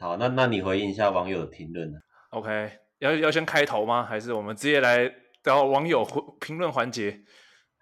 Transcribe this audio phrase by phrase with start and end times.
[0.00, 1.98] 好，那那你回应一下网友的评论呢
[2.30, 4.04] ？OK，要要先开头吗？
[4.04, 6.04] 还是我们直接来到网友
[6.40, 7.20] 评论环节？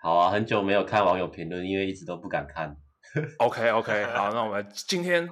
[0.01, 2.75] 好啊，很久没有看网友评论，因为一直都不敢看。
[3.39, 5.29] OK OK，好，那我们今天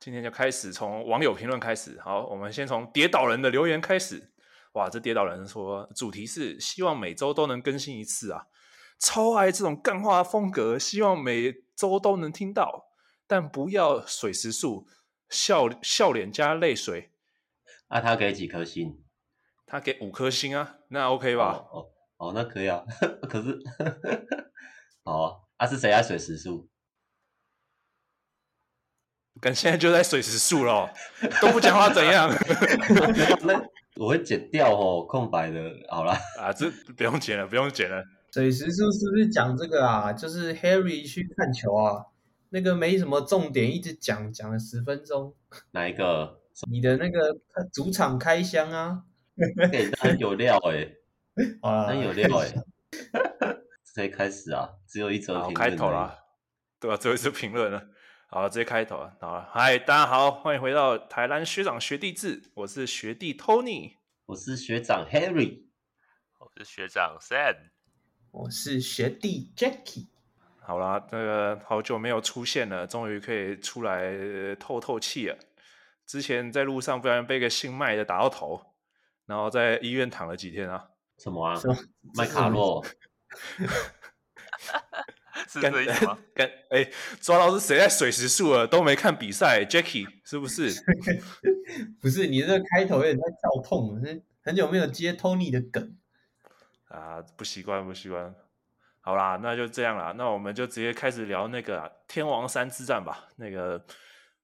[0.00, 1.96] 今天就开始从网友评论开始。
[2.00, 4.32] 好，我们先从跌倒人的留言开始。
[4.72, 8.42] 哇，这跌倒人说主题是希望每周都能更新一次啊，
[8.98, 12.86] 超爱这种干话风格，希望每周都能听到，
[13.26, 14.86] 但不要水时数，
[15.28, 17.10] 笑笑脸加泪水。
[17.88, 19.02] 那、啊、他给几颗星？
[19.66, 21.66] 他给五颗星啊，那 OK 吧？
[21.70, 21.80] 哦
[22.18, 22.82] 哦，哦，那可以啊。
[23.28, 23.58] 可是，
[25.04, 26.68] 哦，啊是谁爱水时数？
[29.40, 30.92] 跟现在就在水时数了，
[31.40, 32.28] 都不讲话怎样？
[33.46, 33.62] 那
[33.96, 38.02] 我会剪掉哦，空白的，好了 啊，这不用剪了，不用剪了。
[38.32, 40.12] 水时数是不是讲这个啊？
[40.12, 42.04] 就是 Harry 去看球啊，
[42.50, 45.34] 那个没什么重点，一直讲讲了十分钟。
[45.72, 46.40] 哪一个？
[46.68, 47.38] 你的那个
[47.72, 49.04] 主场开箱啊？
[49.70, 50.74] 对，很有料哎、
[51.36, 52.46] 欸，啊，很有料哎、
[53.46, 53.62] 欸。
[53.84, 54.74] 谁开始啊？
[54.86, 55.54] 只有一则评论。
[55.54, 56.18] 开头了，
[56.80, 56.96] 对吧？
[56.96, 57.88] 最后一则评论了。
[58.26, 59.16] 好，直接开头啊！
[59.20, 63.94] 好了，嗨，大家好，欢迎回到台南学长学弟制，我是学弟 Tony，
[64.26, 65.62] 我是学长 Harry，
[66.38, 67.70] 我是学长 Sam，
[68.32, 70.08] 我是学弟 Jackie。
[70.68, 75.38] 好啦，这个好久没有出现了，终于可以出来透透气了。
[76.06, 78.60] 之前在路上不小心被个姓麦的打到头，
[79.24, 80.90] 然后在医院躺了几天啊？
[81.16, 81.58] 什么啊？
[82.14, 82.84] 麦卡洛。
[85.48, 86.18] 是这意思吗？
[86.34, 86.86] 跟哎，
[87.18, 88.66] 抓到是谁在水时数了？
[88.66, 90.70] 都没看比赛，Jackie 是不是？
[91.98, 95.96] 不是，你这个开头有点在跳痛了，很久没有接 Tony 的梗
[96.88, 98.34] 啊，不习惯，不习惯。
[99.08, 103.26] 好啦，那就这样啦，那我们就直接开始聊那个天王山之战吧。
[103.36, 103.82] 那个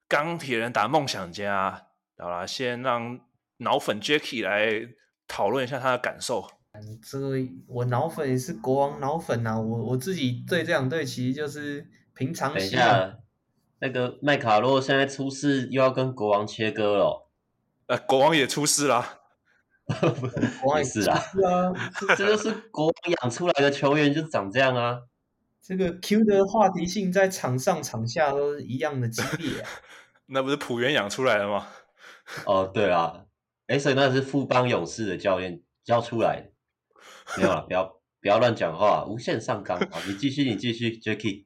[0.08, 3.20] 钢铁人打梦想家，好啦，先让
[3.58, 4.88] 脑粉 Jackie 来
[5.28, 6.48] 讨论一下他的感受。
[7.02, 7.36] 这个
[7.68, 12.58] 我脑粉也是国王脑粉啊，我我自己对这两队其实就是平常心。
[12.58, 13.19] 等一下，
[13.80, 17.28] 那个麦卡洛现在出事，又要跟国王切割了。
[17.88, 19.19] 呃，国王也出事啦，
[20.61, 21.21] 国王也是啊，
[22.17, 24.99] 这就是国王养出来的球员就长这样啊。
[25.61, 29.69] 这个 Q 的话题性在场上场下都是一样的激烈啊。
[30.27, 31.67] 那不是浦原养出来的吗？
[32.47, 33.25] 哦，对啊，
[33.67, 36.51] 哎，所以那是富邦勇士的教练教出来的。
[37.37, 39.78] 没有了，不要不要乱讲话，无限上纲。
[39.91, 41.45] 好，你继续，你继续，Jackie。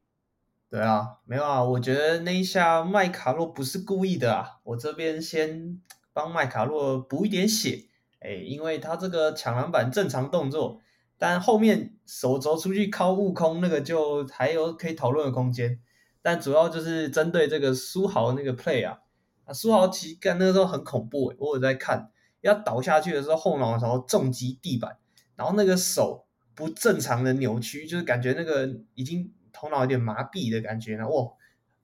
[0.71, 5.81] 对啊，没有啊，我觉得那一下麦卡洛不是故意的啊，我这边先
[6.13, 7.88] 帮麦卡洛补一点血，
[8.21, 10.81] 哎，因为他这个抢篮板正常动作，
[11.19, 15.81] 但后面手肘出去靠悟空那个就还有可以讨论的空间，
[16.23, 19.01] 但主要就是针对这个书豪那个 play 啊，
[19.45, 24.99] 啊，书豪其实干那个时候很恐怖，我有在看，要倒下去的时候后脑勺重击地板。
[25.37, 26.27] 然后那个手
[26.57, 31.33] 不正常的扭曲，就是感觉那个已经头脑有点麻痹的感觉，然后哇，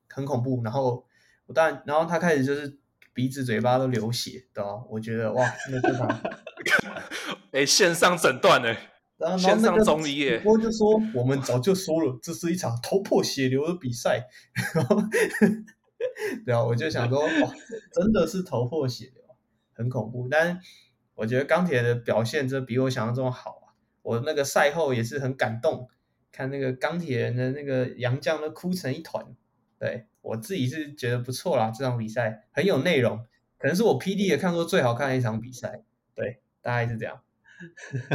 [0.09, 0.61] 很恐怖。
[0.65, 1.07] 然后
[1.47, 2.77] 我当然，然后他开始就是
[3.15, 4.71] 鼻子、嘴巴都流血，对吧？
[4.91, 6.21] 我觉得哇，那非常。
[7.53, 8.77] 哎，线上诊断呢？
[9.17, 10.43] 然后线上中医耶。
[10.45, 14.27] 我就说，我们早就说了，这是一场头破血流的比赛。
[16.45, 17.55] 对啊，我就想说，哇，
[17.93, 19.23] 真的是头破血流，
[19.73, 20.29] 很恐怖。
[20.29, 20.61] 但
[21.15, 23.71] 我觉得钢铁的表现真比我想象中好啊！
[24.03, 25.89] 我那个赛后也是很感动，
[26.33, 29.25] 看那个钢铁人的那个杨将都哭成一团。
[29.85, 33.19] 对，我自己是觉得不错啦，这场比赛很有内容，
[33.59, 35.83] 可能是我 PD 也看过最好看的一场比赛。
[36.15, 37.21] 对，大概是这样。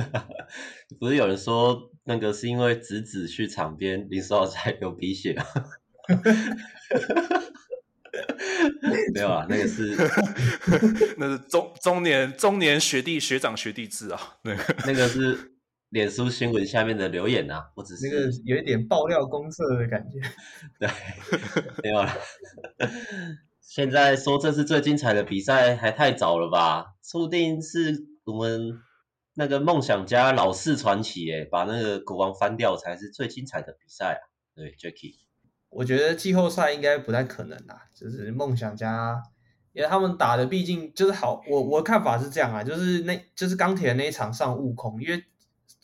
[1.00, 5.46] 不是有人说那个是因为子子去场边，林书豪才流鼻血吗？
[9.14, 9.96] 没有啊，那个是
[11.18, 15.54] 那是中中年中年学弟学长学弟制啊，那个那个是
[15.90, 20.20] 脸书新闻下面的留言啊，我只是那个有一点爆料公社的感觉。
[20.80, 20.90] 对，
[21.84, 22.12] 没有了。
[23.60, 26.96] 现在说这是最精彩的比赛还太早了吧？
[27.04, 28.80] 说不定是我们
[29.34, 34.22] 那个梦想家老式传奇诶，把那个国王翻掉才是最精彩的比赛啊。
[34.56, 35.16] 对，Jackie。
[35.70, 39.22] 我觉得季后赛应该不太可能啦，就是梦想家，
[39.72, 45.24] 因为他们打的毕竟就是好，我我看法是这样啊，就是那就是钢铁那一场上悟空，因为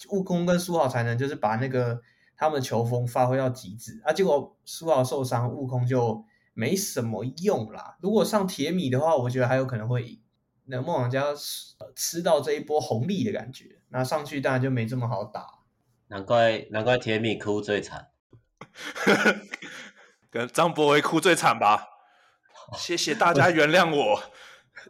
[0.10, 2.02] 悟空跟苏豪才能就是把那个
[2.38, 7.98] 他们球风发挥到极致啊，结果苏豪受伤，悟空就没什么用啦。
[8.02, 10.22] 如果上铁米的话，我觉得还有可能会赢，
[10.66, 11.26] 那梦想家
[11.96, 15.48] 吃到这一波红利的感觉，那上去当然就没这么好打。
[16.08, 18.10] 难怪难怪铁米哭最惨。
[20.30, 21.88] 跟张博维哭最惨吧？
[22.78, 24.22] 谢谢大家原谅我，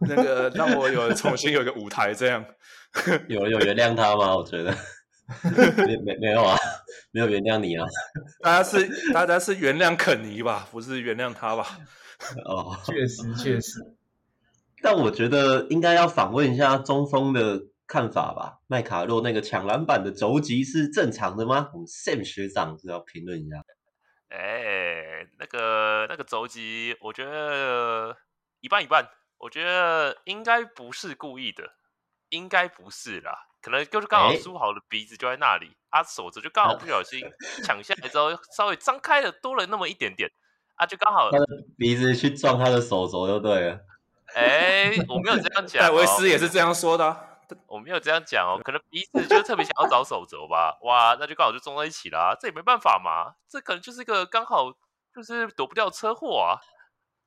[0.02, 2.44] 那个让我有重新有一个舞台，这样
[3.28, 4.36] 有有原谅他吗？
[4.36, 4.76] 我觉得
[5.86, 6.58] 没没没有啊，
[7.12, 7.86] 没有原谅你啊。
[8.42, 11.80] 大家是大家是原谅肯尼吧，不是原谅他吧？
[12.46, 13.80] 哦，确实确实。
[14.82, 18.60] 但我觉得应该要访问一下中锋的看法吧。
[18.68, 21.70] 麦卡洛那个抢篮板的肘击是正常的吗？
[21.74, 23.64] 我们 Sam 学长是要评论一下。
[24.30, 28.16] 哎、欸，那个那个肘击，我觉得
[28.62, 29.10] 一半一半。
[29.38, 31.64] 我觉得应该不是故意的，
[32.30, 33.38] 应该不是啦。
[33.66, 37.20] 可能就是刚好书豪的鼻子就在那里，他、欸啊、手肘就刚好不小心
[37.64, 40.30] 抢下来之后， 稍微张开了多了那么一点点，
[40.76, 41.46] 啊，就刚好他的
[41.76, 43.80] 鼻子去撞他的手肘就对了。
[44.36, 47.20] 哎、欸，我没有这样讲、哦，戴维斯也是这样说的、啊。
[47.66, 50.78] 我没有这样讲哦，可能鼻子就特别想要找手肘吧。
[50.84, 53.34] 哇，那就刚好就撞在一起啦，这也没办法嘛。
[53.50, 54.72] 这可能就是一个刚好
[55.12, 56.62] 就是躲不掉车祸啊。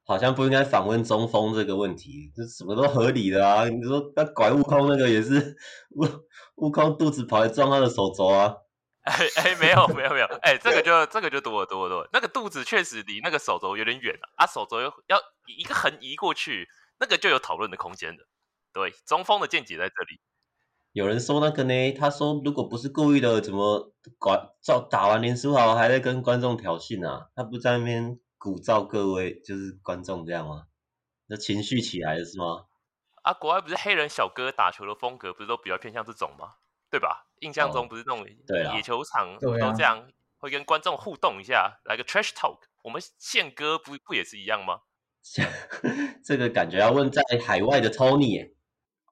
[0.08, 3.69] 好像不应该访问中锋这个问题，这什么都合理的啊。
[3.69, 5.55] 你说那拐悟空那个也是
[5.90, 6.06] 悟
[6.55, 8.56] 悟空肚子跑来撞他的手肘啊？
[9.05, 12.08] 哎哎，没有没有没有，哎、欸，这个就这个就多了多了多了。
[12.10, 15.19] 那个肚子确实离那个手肘有点远啊，啊，手肘又要
[15.58, 16.66] 一个横移过去，
[16.99, 18.25] 那个就有讨论的空间的。
[18.72, 20.20] 对，中锋的见解在这里。
[20.93, 27.28] 有人说那个呢，他说如果不是故意的，怎么管照打完林书豪还在跟观众挑衅啊？
[27.34, 30.67] 他不在那边鼓噪各位就是观众这样吗？
[31.26, 32.64] 那情绪起来了是吗？
[33.23, 36.55] 啊，国外不是黑人小哥打球的风格不是都比较偏向这种吗？
[36.90, 37.26] 对吧？
[37.40, 38.26] 印象中不是那种
[38.75, 40.08] 野球场都这样，
[40.38, 42.61] 会跟观众互动一下，来个 trash talk。
[42.82, 44.81] 我们宪哥不不也是一样吗？
[46.25, 48.55] 这个感觉要问在海外的 Tony。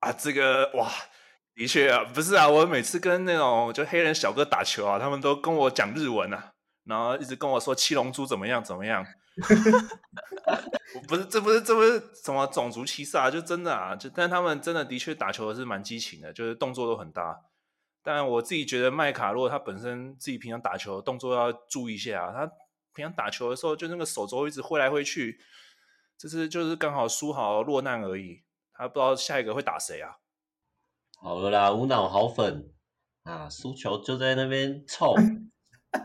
[0.00, 0.90] 啊，这个哇，
[1.54, 6.54] 的确啊，不是啊，我每次跟那种就黑人小哥打球啊，他们都跟我讲日文啊，
[6.86, 9.04] 然后一直跟我说七龙珠怎么样怎么样，
[11.08, 17.42] 不是，这不是这不是什么种族歧视啊，就真的啊，就但他们真的的确打球是蛮激情的，就是动作都很大。
[18.02, 22.52] 但我自己觉得麦卡洛他本身自己平常打球动作要注意一下啊，他
[22.94, 25.40] 平常打球的时候就那个手肘一直挥来挥去，
[26.16, 28.44] 这是就是刚好输好落难而已。
[28.72, 30.18] 他不知道下一个会打谁啊？
[31.20, 32.72] 好了啦，无脑好粉
[33.24, 35.14] 啊，输球就在那边臭。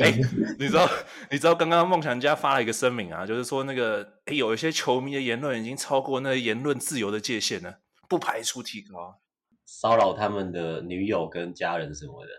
[0.00, 0.20] 哎、欸，
[0.58, 0.88] 你知道？
[1.30, 9.20] 你知道刚刚梦想家发了一个声明啊，就是说那个有一些球迷的言论已经超过那个言论自由的界限了，不排除提高，
[9.64, 12.30] 骚扰他们的女友跟家人什么的。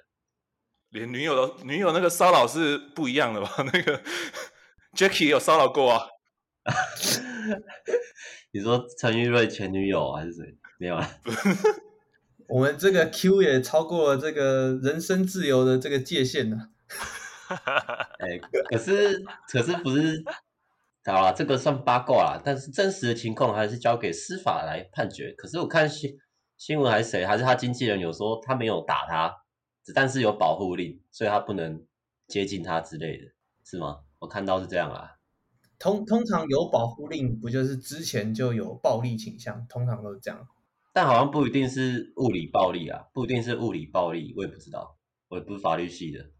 [0.89, 3.49] 连女友都女友那个骚扰是不一样的吧？
[3.73, 4.01] 那个
[4.95, 6.07] Jackie 也有骚扰过啊。
[8.51, 10.43] 你说陈玉瑞前女友还是谁？
[10.79, 11.09] 没有啊。
[12.47, 16.69] 我们这个 Q 也超过了这个人身自由的这个界限呢。
[18.19, 18.39] 哎、欸，
[18.69, 20.23] 可是可是不是？
[21.05, 22.41] 好了，这个算八卦啦。
[22.43, 25.33] 但是真实的情况还是交给司法来判决。
[25.37, 26.17] 可是我看新
[26.57, 29.33] 新闻还是谁，还是他经纪人有说他没有打他，
[29.95, 31.81] 但是有保护令，所以他不能
[32.27, 33.31] 接近他之类的，
[33.63, 33.99] 是吗？
[34.19, 35.11] 我看到是这样啊。
[35.79, 39.65] 通通常有保护令，不就是之前就有暴力倾向？
[39.69, 40.45] 通常都是这样。
[40.97, 44.97] 但好像不一定是物理暴力啊，不一定是物理暴力，我也不知道，
[45.27, 46.31] 我也不是法律系的。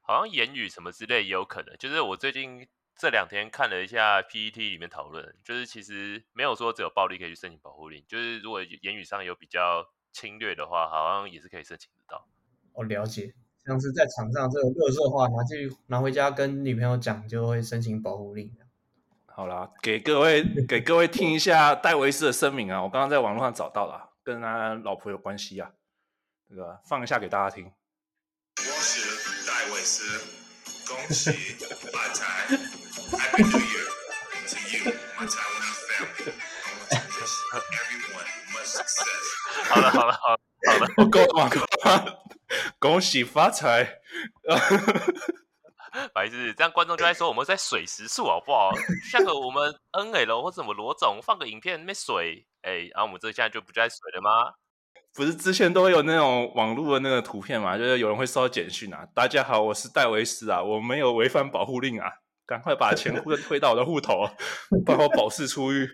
[0.00, 1.76] 好像言语什么之类也有可能。
[1.76, 2.66] 就是我最近
[2.96, 12.26] 这两天看了一下 PET 里面讨论，就是其实没有说只有暴力可以去申请保护令，就是如果言语上有比较侵略的话，好像也是可以申请得到。
[12.72, 13.34] 我了解。
[13.66, 18.50] 像是在场上这种垃圾话拿去拿回家跟女朋友讲，就会申请保护令。
[19.34, 25.70] 好啦，给各位 给各位听一下戴维斯的声明啊，我刚刚在网络上找到了，跟他老婆有关系啊，
[26.48, 27.72] 这个放一下给大家听。
[28.58, 30.20] 我是戴维斯，
[30.86, 31.30] 恭喜
[31.90, 32.46] 发财
[33.16, 33.86] ，Happy New Year
[34.48, 36.32] to you, my Taiwan family.
[36.90, 39.24] I want to wish everyone much success.
[39.70, 40.36] 好了好了好了
[40.66, 41.48] 好了，我够了吗？
[41.48, 42.18] 够了。
[42.78, 44.00] 恭喜发财！
[46.14, 48.70] 白痴，这样观众就在说我们在水时速好不好？
[49.10, 54.54] 像个我们 NL 或者什么罗总放个影片没水，哎，然后我们这现在就不在水了吗？
[55.14, 57.76] 不是之前都会有那种网络的那个图片嘛？
[57.76, 62.10] 就是有人会收到简讯啊，大家好，我是戴维斯啊，我没有违反保护令啊，
[62.46, 64.28] 赶快把钱汇汇到我的户头，
[64.86, 65.88] 帮我保释出狱。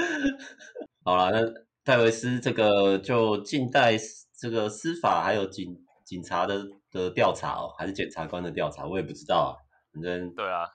[1.04, 1.40] 好了，那
[1.84, 3.98] 戴维斯这个就近代。
[4.38, 6.62] 这个司法还有警警察的
[6.96, 9.52] 的调查哦，还是检察官的调查，我也不知道啊。
[9.92, 10.68] 反正对啊，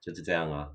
[0.00, 0.74] 就是这样啊。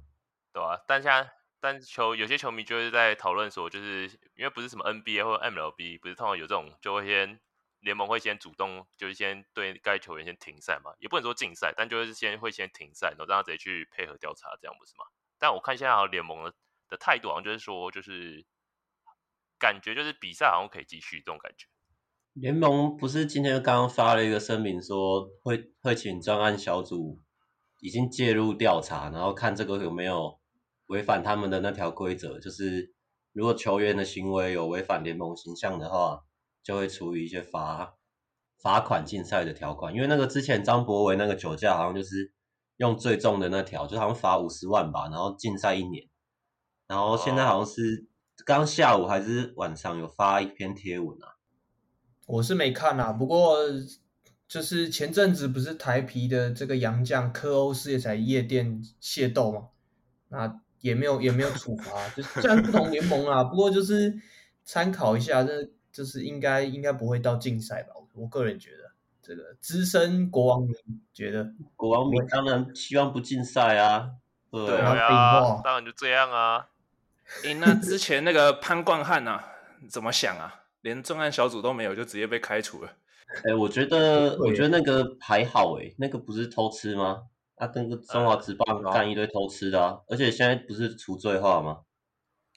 [0.53, 4.05] 对啊，但现在但球有些球迷就是在讨论说，就是
[4.35, 7.39] 因为不是什么 NBA 或者 MLB，不是通常有这种就会先
[7.79, 15.05] 联盟会先主动就是先对该球员先停赛嘛，也不能说禁赛，但就是先会先停赛，然后让他直接去配合调查，这样不是吗？
[15.39, 16.53] 但我看现在好像联盟的
[16.89, 18.45] 的态度好像就是说，就是
[19.59, 21.67] 感觉就是比赛好像可以继续这种感觉。
[22.39, 27.19] 联盟不是今天刚刚发了一个声明说会会请专案小组
[27.79, 30.39] 已经介入调查，然后看这个有没有
[30.85, 32.93] 违反他们的那条规则，就是
[33.33, 36.21] 如果球员的行为有违反联盟形象的话，
[36.63, 37.95] 就会处以一些罚
[38.61, 39.93] 罚款禁赛的条款。
[39.93, 42.33] 因为那个之前张博维那个酒驾好像就是。
[42.79, 46.07] 用最重的那条，就好像罚五十万吧，然后禁赛一年。
[46.87, 48.07] 然后现在好像是
[48.45, 51.25] 刚下午还是晚上有发一篇贴文啊，
[52.27, 53.11] 我是没看啊。
[53.11, 53.57] 不过
[54.47, 59.69] 就是前阵子不是台皮的这个洋将科欧斯也在夜店械斗嘛，
[60.27, 64.13] 那也没有也没有处罚，就是虽然不同联盟啊，不过就是
[64.63, 68.85] 参考一下，这就是应该应该不会到禁赛吧，我个人觉得。
[69.19, 70.73] 这个资深国王迷
[71.13, 74.11] 觉得，国王迷当然希望不禁赛啊，
[74.49, 76.69] 对，对啊，当然就这样啊。
[77.43, 79.43] 诶、欸，那之前那个潘冠汉啊，
[79.89, 80.63] 怎么想啊？
[80.81, 82.97] 连重案小组都没有，就直接被开除了。
[83.43, 87.23] 哎、欸，我觉得，我觉得那个还好诶，那个不是偷吃吗？
[87.55, 91.81] 他跟个中华职棒干一堆偷吃的啊，嗯、而且现在不是除罪化吗？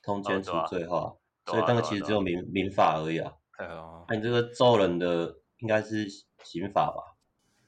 [0.03, 3.33] 通奸除罪化，哦啊、所以那个其实只有民、啊啊、民法而已啊。
[3.59, 6.09] 哎呦，那你这个揍人的应该是。
[6.43, 7.19] 刑法吧，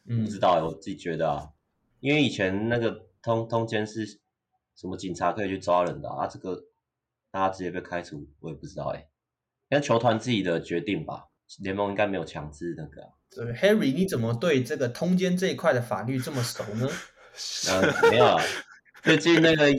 [0.09, 1.51] 嗯，不知道，我自己觉得啊，
[2.01, 4.07] 因为以前那个通通奸是
[4.75, 6.57] 什么警察可以去抓人的啊，啊这个
[7.31, 9.07] 大家直接被开除，我也不知道哎，应
[9.73, 11.25] 该球团自己的决定吧，
[11.63, 13.09] 联盟应该没有强制那个、啊。
[13.31, 16.87] 对，Harry，你怎么对这个通奸这一块的法律这么熟呢？
[17.71, 18.43] 嗯， 没有啊，
[19.03, 19.73] 最近那个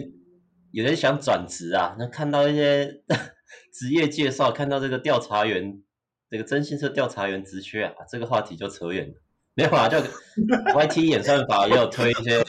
[0.71, 3.03] 有人想转职啊，那看到一些
[3.71, 5.81] 职业介绍，看到这个调查员。
[6.29, 9.13] 这个征信社调查员职缺啊，这个话题就扯远了。
[9.53, 12.43] 没有啊，就 YT 演算法也有推一些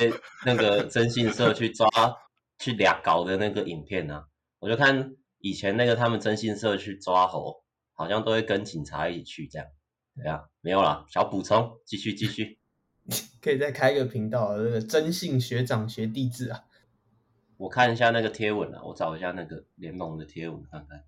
[0.46, 1.86] 那个征信社去抓
[2.58, 4.24] 去俩搞的那个影片啊。
[4.58, 5.12] 我就看
[5.44, 9.68] 以前那个他们征信社去抓猴，好像都会跟警察一起去这样。
[10.16, 12.58] 对啊，没有啦，小补充，继续继续。
[13.42, 16.64] 可以再开一个频道，那个征信学长学弟制啊。
[17.58, 21.04] 我看一下那个贴文啊，我找一下那个联盟的贴文看看。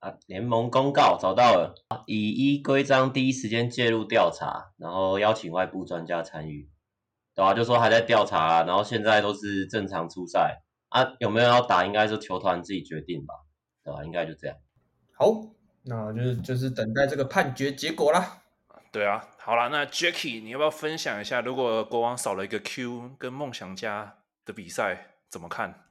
[0.00, 0.18] 啊！
[0.26, 1.74] 联盟公告找到了，
[2.06, 6.68] 以依规章第一时间介入调查，然后邀请外部专家参与，
[7.34, 7.54] 对吧、啊？
[7.54, 13.34] 就说还在调查、啊，然后现在都是正常出赛啊，有没有要打，应该是球团自己决定吧，
[13.84, 14.04] 对吧、啊？
[14.04, 14.56] 应该就这样。
[15.12, 15.32] 好，
[15.84, 18.42] 那就是就是等待这个判决结果啦。
[18.90, 25.84] 对啊，好了，那 Jacky，你要不要分享一下，如果国王少了一个 Q 跟梦想家的比赛怎么看？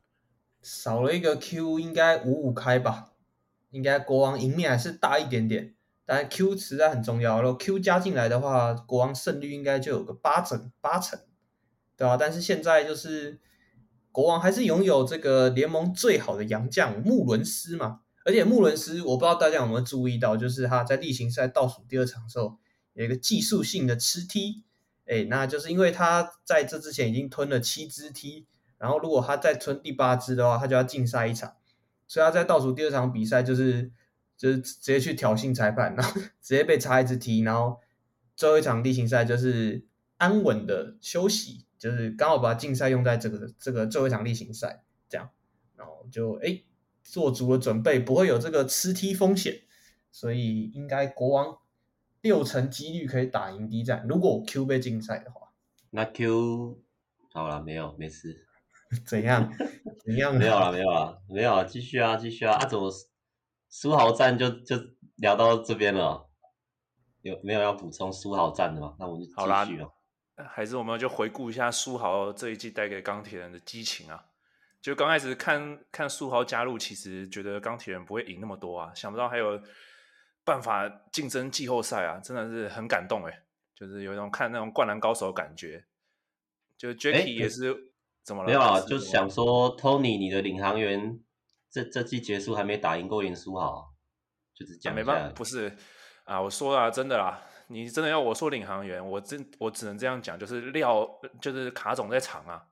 [0.61, 3.11] 少了一个 Q，应该五五开吧。
[3.69, 5.75] 应该国王赢面还是大一点点，
[6.05, 7.41] 但 Q 实在很重要。
[7.41, 11.19] 如果 Q 加进来的话，国王胜率应该就有个八成八成，
[11.97, 12.15] 对啊？
[12.17, 13.39] 但是现在就是
[14.17, 22.57] 国王还是拥有这个联盟最好的洋将穆伦斯嘛，而且穆伦斯我不知道大家有没有注意到，就是他在例行赛倒数第二场的时候
[22.93, 24.63] 有一个技术性的吃踢。
[25.05, 28.47] 哎，那就是因为他在这之前已经吞了七支踢
[28.79, 31.53] 然后如果他再吞第八支的话，他就要禁赛一场。
[32.07, 33.91] 所以他在倒数第二场比赛就是
[34.35, 37.79] 就是直接去挑衅裁判， 然后直接被插一支踢然后
[38.35, 39.85] 最后一场例行赛就是
[40.17, 45.29] 安稳的休息，就是刚好把竞赛用在这个这个最后一场例行赛这样，
[45.75, 46.63] 然后就哎
[47.03, 49.61] 做足了准备，不会有这个吃 T 风险，
[50.11, 51.57] 所以应该国王
[52.21, 54.05] 六成几率可以打赢第一战。
[54.07, 55.53] 如果 Q 被禁赛的话，
[55.91, 56.81] 那 Q
[57.31, 57.95] 好了没有？
[57.97, 58.45] 没事。
[59.05, 59.53] 怎样？
[60.05, 60.33] 怎样？
[60.35, 62.53] 没有了，没有了，没有了，继续啊，继续啊！
[62.55, 62.89] 啊，怎么
[63.69, 64.77] 苏豪战就就
[65.15, 66.29] 聊到这边了？
[67.21, 68.95] 有没有要补充苏豪战的吗？
[68.97, 69.33] 那我们就继
[69.71, 69.93] 续了。
[70.49, 74.25] 还是我们就回顾一下书豪这一季带给钢铁人的激情啊！
[74.81, 79.61] 就刚开始看看书豪加入，其实觉得钢铁人不会赢那么多啊，想不到还有
[80.43, 83.43] 办法竞争季后赛啊，真的是很感动哎！
[83.75, 85.85] 就是有一种看那种灌篮高手的感觉。
[86.77, 87.71] 就 Jacky 也是。
[87.71, 87.79] 欸
[88.45, 91.17] 没有啊，就是想说，Tony，你的领航员
[91.71, 93.93] 这这季结束还没打赢过林书豪，
[94.53, 95.73] 就是讲、啊、没办法，不是
[96.25, 101.07] 啊，我说啊，真的啦，你真的要我说领航员，我真我只能这样讲，就是料
[101.41, 102.63] 就是卡总在场啊，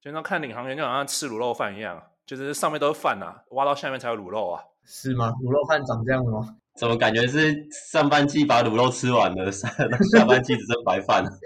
[0.00, 5.32] 就那看领航员就好像吃卤肉饭一样，就是上面都是饭呐、啊，挖到下面才有卤肉啊，是吗？
[5.42, 6.56] 卤肉饭长这样的吗？
[6.76, 7.54] 怎么感觉是
[7.92, 9.68] 上半季把卤肉吃完了， 下
[10.12, 11.30] 下半季只剩白饭了？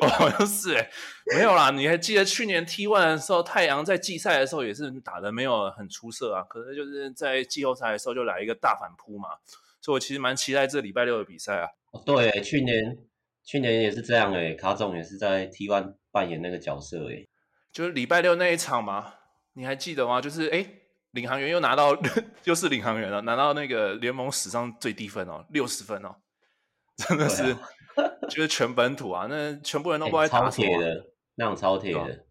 [0.00, 0.90] 哦， 好像是哎，
[1.36, 1.70] 没有啦。
[1.70, 6.42] 你还记得去年 T one 的时候，太阳在季赛的时候也是打的没有很出色啊。
[6.48, 9.28] 可是就是在季后赛的时候就来一个大反扑嘛。
[9.80, 11.68] 所以我其实蛮期待这礼拜六的比赛啊。
[11.92, 12.96] 哦对，去年
[13.44, 17.26] 去年也是这样哎，卡总也是在 T one 扮演那个角色哎。
[17.72, 19.14] 就是礼拜六那一场嘛，
[19.54, 20.20] 你还记得吗？
[20.20, 20.66] 就是哎，
[21.12, 21.96] 领航员又拿到，
[22.44, 26.16] 又是领航员了，拿到那个联盟史上最低分哦，六十分哦，
[26.96, 27.58] 真的是，啊、
[28.28, 31.06] 就是全本土啊，那全部人都不爱打、啊欸、超铁的，
[31.36, 32.26] 那种超铁的，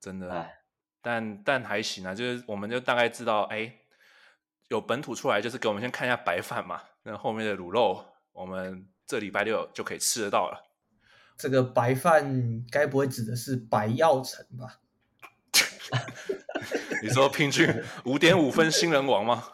[0.00, 0.30] 真的。
[0.32, 0.58] 唉
[1.04, 3.74] 但但还行啊，就是我们就大概知道，哎，
[4.68, 10.70] 有本土出来，就是给我们先看一下白饭嘛，那后面的卤肉，我们这礼拜六就可以吃得到了。
[11.36, 14.80] 这个白饭该不会指的是白药城吧？
[17.02, 17.68] 你说平均
[18.04, 19.48] 五点五分新人王吗？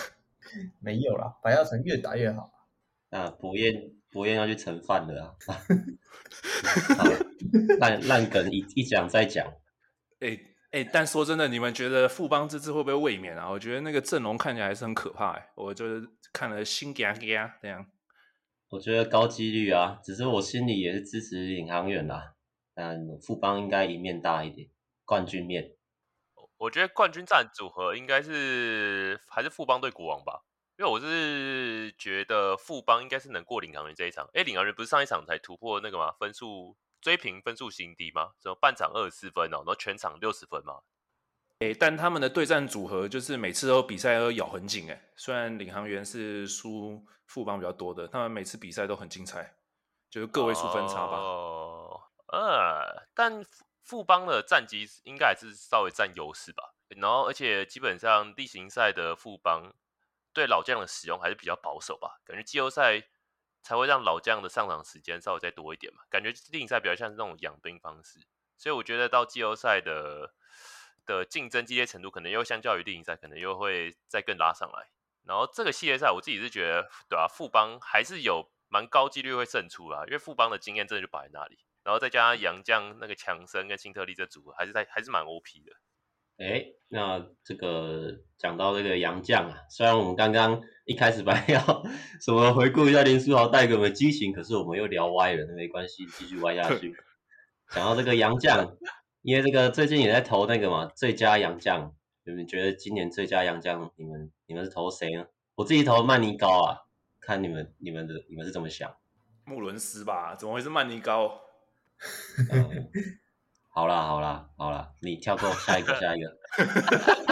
[0.80, 2.52] 没有啦，白药城越打越好。
[3.10, 5.56] 啊，博彦博彦要去盛饭了啊！
[7.80, 9.46] 烂烂梗一一讲再讲。
[10.20, 10.38] 哎
[10.74, 13.48] 哎，但说真的，你们觉得富邦这次会不会卫冕啊？
[13.48, 17.28] 我觉得那个阵容看起来还是很可怕哎，我就是看了心惊惊
[17.62, 17.86] 这样。
[18.70, 22.34] 我觉得高几率啊，只是我心里也是支持领航员啦。
[22.74, 24.68] 但富邦应该赢面大一点，
[25.04, 25.76] 冠军面。
[26.56, 30.42] 我觉得冠军战组合应该是还是富邦对国王吧，
[30.76, 34.28] 因为我是觉得富邦应该是能过领航员这一场。
[34.34, 36.10] 哎，领航员不是上一场才突破那个吗？
[36.18, 38.30] 分数追平分数新低吗？
[38.42, 40.80] 什么半场二十四分哦，然后全场六十分吗？
[41.58, 44.98] 诶，但他们的对战组合就是每次都比赛都咬很紧诶。
[45.14, 49.54] 虽然领航员是输副帮比较多的，他们每次比赛都很精彩，
[50.08, 51.18] 就是个位数分差吧。
[51.18, 52.00] 哦，
[52.32, 53.44] 呃，但
[53.82, 56.74] 富邦的战绩应该还是稍微占优势吧。
[56.88, 59.74] 然后，而且基本上例行赛的富邦
[60.32, 63.02] 对老将的使用还是比较保守吧，感觉季后赛
[63.64, 66.02] 才会让老将的上场时间稍微再多一点嘛。
[66.08, 68.20] 感觉例行赛比较像是那种养兵方式，
[68.56, 70.34] 所以我觉得到季后赛的。
[71.06, 74.88] 的竞争激烈程度可能又相较于例行赛，可能又会再更拉上来。
[75.24, 81.58] 然后这个系列赛，我自己是觉得，对啊，富邦还是有蛮高几率会胜出啦，因为富邦的经验真的就摆在那里。
[81.82, 85.72] 然后再加上杨将那个强森跟辛特利这组合，还是在还是蛮 OP 的。
[86.38, 91.82] 哎，那这个讲到这个杨将啊，虽然我们刚刚一开始本来要
[92.20, 96.94] 什么回顾一下林书豪带给我们激情，可是我们又聊歪了，那没关系，继续歪下去。
[97.70, 98.76] 讲到这个洋将。
[99.22, 101.94] 因为这个最近也在投那个嘛，最佳洋将，
[102.24, 105.24] 你们觉得今年最佳洋将，你们你们是投谁呢？
[105.54, 106.84] 我自己投曼尼高啊，
[107.22, 108.94] 看你们你们的你们是怎么想？
[109.46, 110.34] 穆伦斯吧？
[110.34, 111.40] 怎么会是曼尼高？
[112.52, 112.90] 嗯、
[113.70, 116.36] 好啦好啦好啦，你跳过下一个下一个。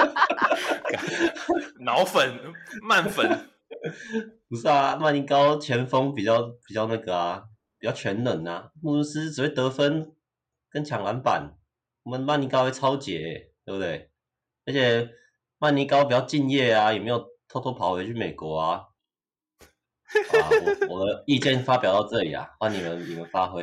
[1.81, 2.39] 脑粉
[2.83, 3.51] 慢粉，
[4.49, 7.43] 不是啊，曼尼高前锋比较比较那个啊，
[7.79, 10.15] 比较全能啊，穆伦斯只会得分
[10.71, 11.59] 跟抢篮板。
[12.03, 14.11] 我们曼尼高会抄截，对不对？
[14.67, 15.11] 而且
[15.59, 18.83] 曼尼高比较敬业啊，也没有偷偷跑回去美国啊。
[20.33, 20.37] 啊，
[20.89, 23.63] 我我的意见发表到这里啊，换你们你们发挥。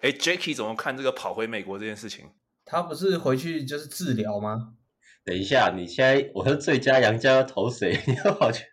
[0.00, 2.30] 哎，Jacky 怎么看这个跑回美国这件事情？
[2.64, 4.74] 他不是回去就是治疗吗？
[5.28, 8.00] 等一下，你现在我是最佳洋将要投谁？
[8.08, 8.64] 你要跑去？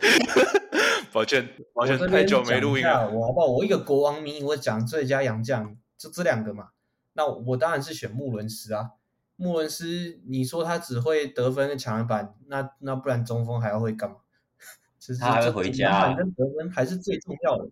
[1.12, 3.10] 抱歉，抱歉，太久没录音了。
[3.10, 3.46] 我好不好？
[3.48, 6.68] 我一个国王迷，我讲最佳洋将，就这两个嘛。
[7.12, 8.92] 那我当然是选穆伦斯啊，
[9.36, 14.16] 穆伦斯，你说他只会得分跟抢篮板，那那不然中锋还要会干嘛？
[14.98, 17.68] 其实他还会回家，跟得分还是最重要的。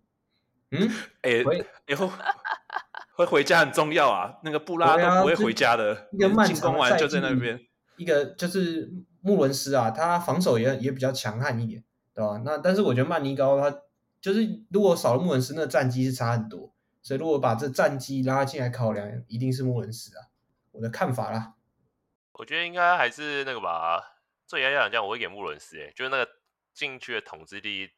[0.69, 0.87] 嗯，
[1.23, 1.43] 哎，
[1.87, 2.11] 以后
[3.15, 4.35] 会回家很重要啊。
[4.43, 7.59] 那个布拉都不会回家的，一个进攻完就在那边。
[7.97, 12.41] 一个就是穆伦斯啊，他防守也也比较强悍一点，对吧？
[12.45, 13.81] 那但是我觉得曼尼高他
[14.19, 16.73] 就是如果少了穆伦斯，那战绩是差很多。
[17.03, 20.29] 所以，如果把这战绩拉进来考量，一定是穆伦斯啊，
[20.69, 21.55] 我的看法啦。
[22.33, 26.31] 我觉得应该还是那个吧，最佳洋将我会给穆伦斯，诶，就是那个
[26.75, 27.89] 禁区的统治力，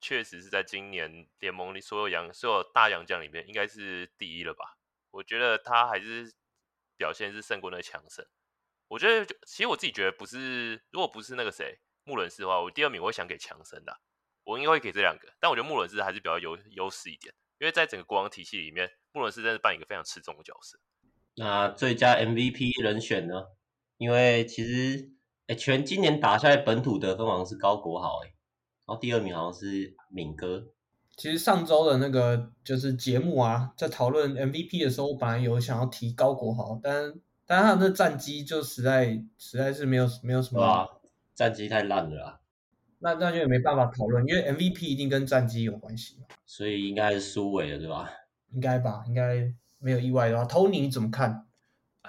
[0.00, 4.78] 确实是在今年联盟里所有洋所有大洋将里面，应该是第一了吧？
[5.10, 6.32] 我觉得他还是
[6.96, 8.26] 表现是胜过那个强森。
[8.88, 13.98] 我觉得，其实我自己觉得不是，如果不是那个谁穆伦斯的话，我第二名我会想给强森的，
[14.44, 17.34] 我应该会给这两个，但我觉得穆伦斯还是比较优优势一点。
[17.58, 20.78] 因为在整个国王体系里面，穆伦斯真的扮演一个非常吃重的角色。
[21.36, 23.46] 那最佳 MVP 人选呢？
[23.96, 25.10] 因为其实，
[25.46, 28.28] 哎，全今年打下来本土得分好像是高国豪，哎，
[28.86, 30.66] 然后第二名好像是敏哥。
[31.16, 37.14] 其实上周的那个就是节目啊，在讨论 MVP 的时候，我本来有想要提高国豪，但
[37.46, 40.88] 但他的战绩就实在实在是没有没有什么，啊、
[41.34, 42.40] 战绩太烂了啦。
[42.98, 48.10] 那那就也没办法讨论，因为 MVP 一定跟战绩有关系，所以应该是苏伟了，对吧？
[48.50, 51.46] 应该吧，应该没有意外的话，Tony 你怎么看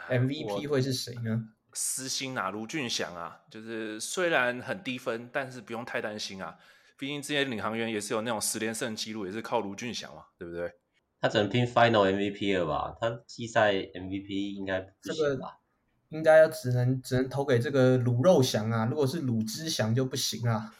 [0.09, 1.49] ？MVP 会是谁呢？
[1.73, 6.57] 私心啊，卢俊祥啊，就是虽然很低分，但是不用太担心啊，
[6.97, 10.71] 毕竟之前领航员也是有那种十连胜记录，也是靠卢俊祥嘛，对不对？
[11.19, 12.95] 他只能拼 Final MVP 了吧？
[12.99, 15.57] 他季赛 MVP 应该不行吧？
[16.09, 18.85] 应该要只能只能投给这个卤肉翔啊！
[18.89, 20.73] 如果是卤汁翔就不行啊。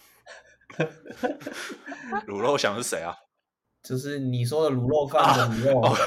[2.28, 3.16] 卤肉翔是谁啊？
[3.84, 5.80] 就是你说的卤肉饭的卤肉。
[5.80, 5.98] 我、啊、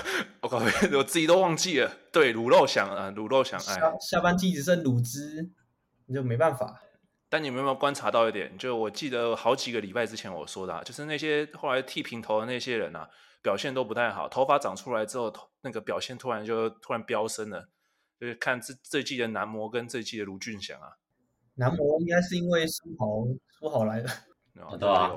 [0.42, 0.62] 靠、哦，
[0.96, 1.90] 我自己都忘记了。
[2.12, 3.58] 对，卤肉翔啊，卤肉翔。
[3.60, 5.50] 哎，下下半季只剩卤汁，
[6.06, 6.80] 你就没办法。
[7.30, 8.58] 但你们有没有观察到一点？
[8.58, 13.08] 就我记得好几个礼拜之前我说的、啊，就是那些后来剃平头的那些人啊，
[13.40, 14.28] 表现都不太好。
[14.28, 17.68] 头发长出来之后，那个表现突然就突然飙升了。
[18.20, 20.92] 就是看这这季的男模跟这季的卢俊祥啊，
[21.54, 23.06] 男模应该是因为书豪
[23.48, 24.10] 书豪来的，
[24.60, 25.12] 哦、对吧、啊？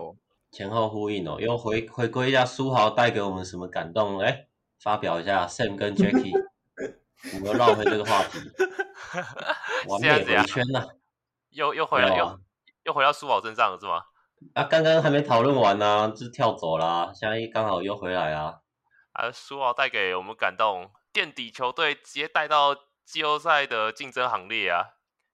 [0.52, 4.20] 前后呼应哦，又回回归一下书豪带给我们什么感动？
[4.22, 4.48] 哎，
[4.80, 6.32] 发表一下 Sam 跟 Jackie，
[7.34, 8.40] 我们又绕回这个话题，
[9.90, 10.88] 完美回圈呐、啊，
[11.54, 12.40] 又又回来又
[12.84, 14.02] 又回到书宝身上了是吗？
[14.54, 18.56] 啊，刚刚还没讨论完呢、啊，就跳走了，现在刚好又回来啊。
[19.14, 24.84] 啊，书豪带给我们感动，垫底球队直接带到季后赛的竞争行列啊！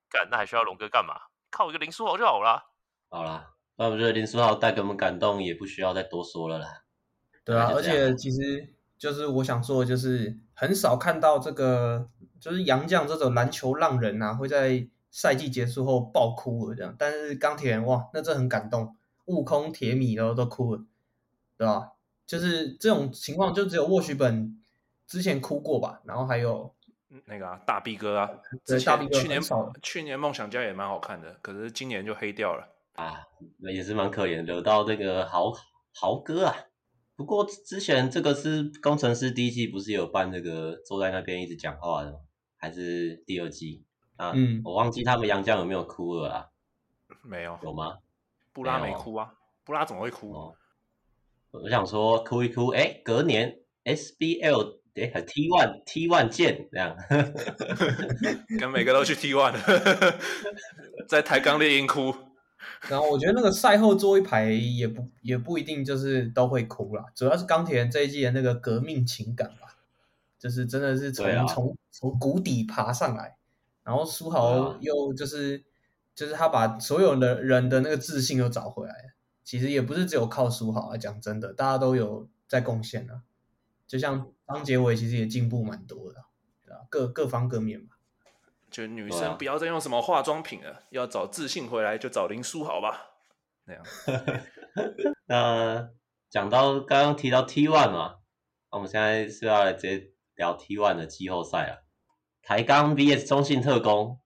[0.10, 1.16] 干，那还需要龙哥干嘛？
[1.50, 2.66] 靠一个林书豪就好啦。
[3.10, 3.54] 好啦。
[3.78, 6.84] 那我觉得林书豪带给我们感动，也不需要再多说了啦。
[7.46, 12.10] 对啊，而且其实就是我想说的，就是很少看到这个，
[12.42, 16.96] 就是杨绛这种篮球浪人啊，会在赛季结束后爆哭了这样。
[16.98, 18.96] 但是钢铁人哇，那这很感动，
[19.26, 20.84] 悟空、铁米都都哭了，
[21.58, 21.92] 对吧？
[22.26, 24.62] 就是这种情况，就只有沃许本
[25.08, 26.02] 之前哭过吧。
[26.06, 26.74] 然后还有
[27.26, 28.30] 那个、啊、大 B 哥啊，
[28.66, 29.42] 对，大 B 哥去年
[29.82, 32.68] 去年梦想家也蛮好看的，可是今年就黑掉了。
[32.94, 35.52] 啊，那也是蛮可怜，惹到这个豪
[35.94, 36.56] 豪哥啊。
[37.16, 42.20] 不过之前这个是工程师第一季不是有办这个坐在那边一直讲话的吗？
[42.58, 43.84] 还是第二季
[44.20, 44.34] 啊？
[44.36, 46.48] 嗯，我忘记他们杨将有没有哭了啊？
[47.24, 47.98] 没有，有吗？
[48.54, 49.34] 布拉没哭啊？
[49.64, 50.34] 布拉怎么会哭？
[50.34, 50.56] 哦，
[51.52, 56.96] 我想说哭一哭，哎，隔年 SBL 哎还 T one T one 见这样，
[58.60, 59.56] 跟每个都去 T one，
[61.08, 62.14] 在台钢猎鹰哭。
[62.90, 69.78] 然后我觉得那个赛后坐一排也不也不一定就是都会哭啦，主要是钢铁人这一季的那个革命情感吧，
[70.38, 73.38] 就是真的是从、啊、从从谷底爬上来，
[73.90, 75.62] 然后书豪又就是、啊、
[76.14, 78.94] 就是他把所有的人的那个自信又找回来，
[79.44, 83.24] 其实也不是只有靠书豪啊，讲真的，大家都有在贡献啊，
[83.88, 86.24] 就像张杰伟其实也进步蛮多的，
[86.64, 86.86] 对吧？
[86.88, 87.96] 各各方各面吧。
[88.70, 93.16] 就女生不要再用什么化妆品了，啊、要找自信回来就找林书豪吧。
[93.64, 93.84] 那样。
[95.26, 95.90] 那
[96.30, 98.18] 讲到刚刚提到 T1 嘛，
[98.72, 101.89] 那我们现在是要来直接聊 T One 的季后赛了。
[102.50, 104.20] 台钢 VS 中信特工，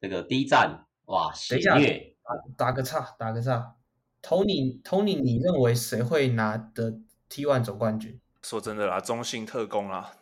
[0.00, 2.14] 这个第一战哇，血虐。
[2.56, 3.74] 打个岔，打个岔。
[4.22, 8.20] Tony Tony，你认为谁会拿的 T1 总冠军？
[8.40, 10.12] 说真的啦，中信特工啦。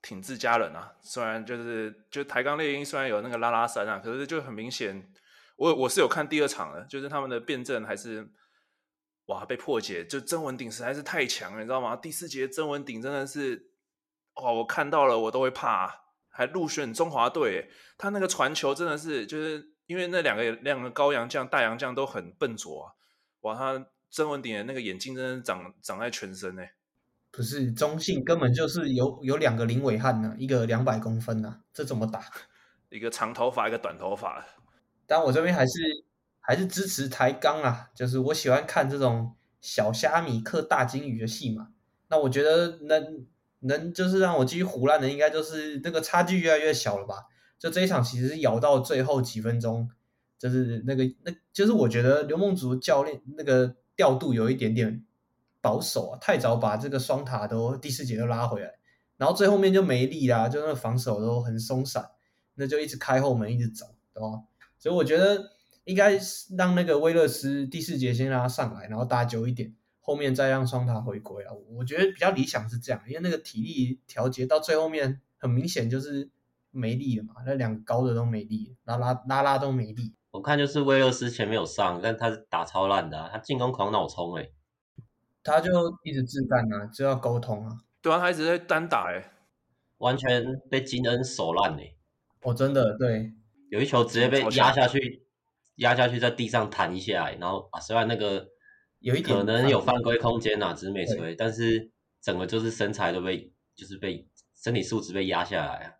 [0.00, 5.06] 挺自家人啊，虽然就是就台钢猎鹰虽然有那个拉拉山啊，可是就很明显，
[5.56, 8.26] 我我是有看第二场的，就是他们的辩证还是
[9.26, 11.94] 哇被破解，就曾文鼎实在是太强了，你知道吗？
[11.94, 13.68] 第四节曾文鼎真的是
[14.42, 16.05] 哇，我看到了我都会怕，
[16.36, 22.92] 还入选中华队，他那个传球真的是就是因为那两个两个高洋将大洋将都很笨拙啊，
[23.40, 26.62] 哇，他曾文鼎的那个眼睛真的长长在全身呢。
[27.30, 32.22] 不是中信根本就是有有两个林伟汉呢，一个两百公分呢，这怎么打？
[32.88, 34.44] 一个长头发，一个短头发。
[35.06, 35.72] 但我这边还是
[36.40, 41.68] 还是支持台钢啊，就是我喜欢看这种小虾米克大鲸鱼的戏嘛。
[42.08, 43.26] 那我觉得能
[43.60, 47.24] 能就是让我继续胡烂的，应该就是那个差距越来越小了吧？
[47.58, 49.90] 就这一场其实是咬到最后几分钟，
[50.38, 55.02] 就是那个那就是我觉得刘梦竹教练那个调度有一点点。
[55.62, 58.70] 保守啊，太早把这个双塔都第四节都拉回来，
[59.16, 62.08] 然后最后面就没力啦，就那个防守都很松散，
[62.54, 64.44] 那就一直开后门一直走，对吧？
[64.78, 65.50] 所以我觉得
[65.82, 69.74] 应该是让那个威勒斯第四节先让他上来，然后打久一点，
[70.06, 71.52] 后面再让双塔回归啊。
[71.74, 76.30] 我觉得比较理想是这样，因为那个体力调节到最后面很明显就是
[76.70, 80.14] 没力了嘛，那两个高的都没力，拉拉拉拉都没力。
[80.30, 84.48] 我看就是威勒斯前面有上，但他是打超烂的啊，他进攻狂脑冲哎。
[85.42, 85.70] 他就
[86.04, 87.80] 一直自干啊，就要沟通啊。
[88.00, 89.32] 对啊，他一直在单打哎，
[89.98, 91.94] 完全被金恩手烂哎。
[92.42, 93.32] 哦，真的对，
[93.70, 95.26] 有一球直接被压下去，
[95.76, 98.48] 压下去在地上弹一下，然后啊，虽然那个
[99.06, 105.92] 有一点可能有犯规空间呐，只是没吹，但是整个就是身材都被就是被身体素质被压下来啊。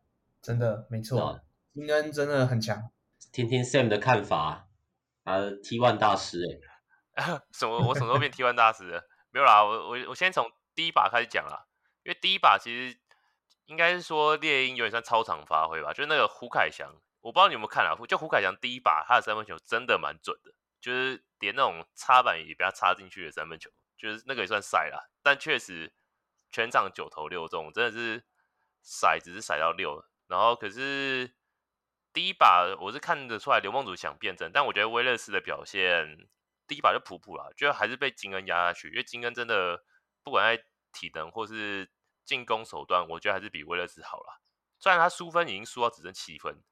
[0.42, 1.40] 真的没错，
[1.72, 2.90] 金恩真的很强。
[3.30, 4.66] 听听 Sam 的看法，
[5.22, 6.40] 啊，T One 大师
[7.14, 9.00] 哎， 什么我什么时候变 T1 大师了？
[9.30, 11.64] 没有啦，我我我先从第一把开始讲啦。
[12.02, 12.98] 因为第一把其实
[13.66, 25.92] 应该是说猎鹰有点算超常发挥吧，就是那个胡凯翔，我不知道你有没有看啊，就胡凯翔第一把他的三分球真的蛮准的，就是连那种插板也被他插进去的三分球，就是那个也算晒啦，但确实
[26.50, 28.24] 全场九投六中，真的是
[28.82, 31.34] 塞只是塞到六，然后可是。
[32.12, 36.26] 第一把我是看得出来刘梦竹想变阵，但我觉得威勒斯的表现
[36.66, 38.88] 第一把就普普啦，觉得还是被金恩压下去。
[38.88, 39.84] 因为金恩真的
[40.22, 41.90] 不管在体能或是
[42.24, 44.40] 进攻手段，我觉得还是比威勒斯好啦。
[44.78, 46.64] 虽然他输分已经输到只剩七分，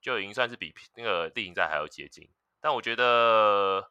[0.00, 2.30] 就已经算是比那个例行赛还要接近，
[2.64, 3.90] 但我觉得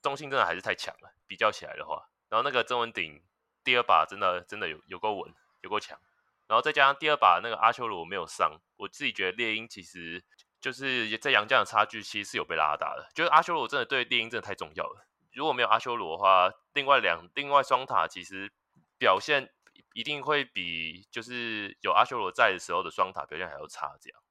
[0.00, 1.12] 中信真的还是太强了。
[1.26, 3.20] 比较起来的话，然后那个曾文鼎
[3.64, 5.98] 第二把真的真的有有够稳，有够强。
[6.46, 10.22] 然后再加上第二把那个阿修罗没有上，我自己觉得猎鹰其实
[10.60, 13.10] 就是在杨将的差距其实是有被拉大的。
[13.14, 15.08] 就是阿修罗真的对猎鹰真的太重要了。
[15.32, 18.52] 如果没有阿修罗的话，另外两另外双塔其实
[18.96, 19.52] 表现
[19.92, 24.22] 一定会比就是有阿修罗在的时候的双塔表现还要差，这样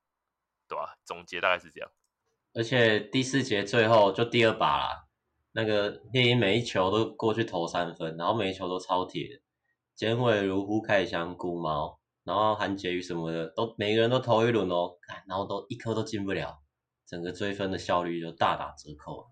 [0.70, 0.96] 对吧？
[1.04, 1.92] 总结大概是这样。
[2.54, 5.08] 而且第四节最后就第二把啦，
[5.52, 9.42] 那个猎鹰每一球都过去投三分，然后每一球都超铁，
[9.96, 12.00] 简伟如、胡凯翔、古毛。
[12.26, 14.92] 然后韩杰宇什么的都每个人都投一轮哦，
[15.28, 16.62] 然后都一颗都进不了，
[17.06, 19.28] 整个追分的效率就大打折扣。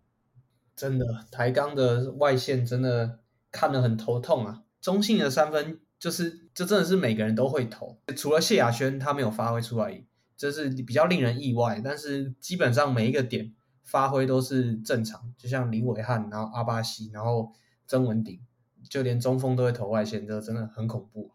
[0.75, 4.63] 真的，台钢的外线真的看得很头痛啊！
[4.81, 10.03] 中性的三分就是，这真的是每个人都会投，除了谢亚轩他没有发挥出来，
[10.49, 11.79] 这是比较令人意外。
[11.83, 17.53] 但是基本上每一个点发挥都是正常，就像林伟汉，然后阿巴西，然后
[17.85, 18.39] 曾文鼎，
[18.89, 21.31] 就连中锋都会投外线，这真的很恐怖。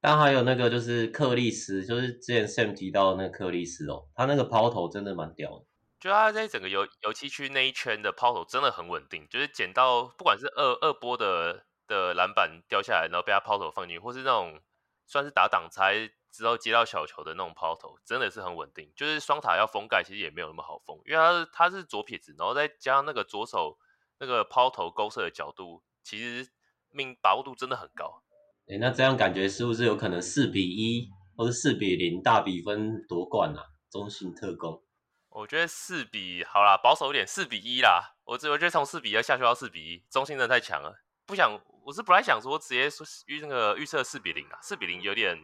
[0.00, 5.64] 但还有那个就是克利斯，就是之前 Sam 提到的那个克利斯哦，他那个抛投真的蛮屌的。
[6.00, 14.58] 就他在整个油油漆区那一圈的抛投真的很稳定，就是捡到不管是二二波的的篮板掉下来，然后被他抛投放进去，或是那种
[15.06, 18.92] 算是打挡拆之后接到小球的那种抛投，真的是很稳定。
[18.96, 23.78] 就是双塔要封盖其实也没有那么好封，因为他是他是左撇子，然后再加上那个左手
[24.18, 26.50] 那个抛投勾射的角度，其实
[26.90, 28.22] 命把握度真的很高。
[28.68, 33.66] 哎，那这样感觉是不是有可能四比一或者四比零大比分夺冠啊？
[33.90, 34.84] 中信特工，
[35.30, 38.14] 我觉得四比好啦，保守一点，四比一啦。
[38.22, 41.02] 我我觉得从四比二下去到四比一，中信真的太强了。
[41.26, 45.36] 不想，我是本来想说直接说预那个预测四比零啊，四比零有点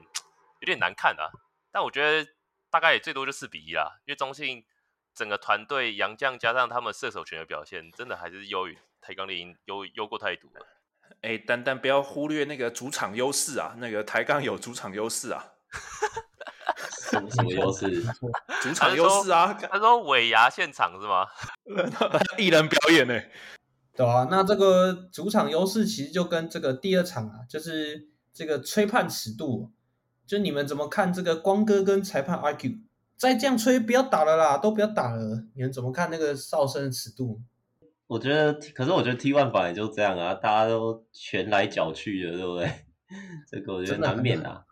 [0.61, 1.31] 有点难看啊。
[1.71, 2.31] 但我觉得
[2.71, 4.65] 大概也最多就四比一啦，因为中信
[5.15, 10.67] 整个团队杨将加上他们射手群的表现，真的还是优于台钢猎鹰，优优过太多了。
[11.23, 13.75] 哎，但但不要忽略那个主场优势啊！
[13.79, 15.53] 那个台钢有主场优势啊，
[17.09, 18.03] 什么什么优势？
[18.61, 19.55] 主场优势啊！
[19.55, 21.27] 他说尾牙现场是吗？
[22.37, 23.33] 艺人表演呢、欸？
[23.95, 29.73] 对啊，那这个主场优势其实就跟这个第二场啊，就是这个吹判尺度，
[30.27, 32.81] 就你们怎么看这个光哥跟裁判 argue？
[33.17, 37.41] 再这样吹不要打了啦，都不要打了，你们怎么看那个哨声的尺度？
[38.07, 42.71] 我觉得，可是我觉得 T1 版也就这样啊，大家都拳来脚去的，对不对？
[43.51, 44.65] 这个我觉得难免啊。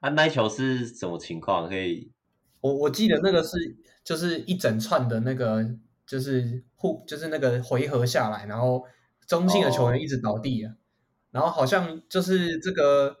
[0.00, 1.68] 他那球是什么情况？
[1.68, 2.12] 可以？
[2.60, 3.56] 我我记得那个是
[4.04, 5.64] 就是一整串的那个
[6.06, 8.84] 就是互就是那个回合下来，然后
[9.26, 10.76] 中性的球员一直倒地啊，哦、
[11.30, 13.16] 然后好像就是这个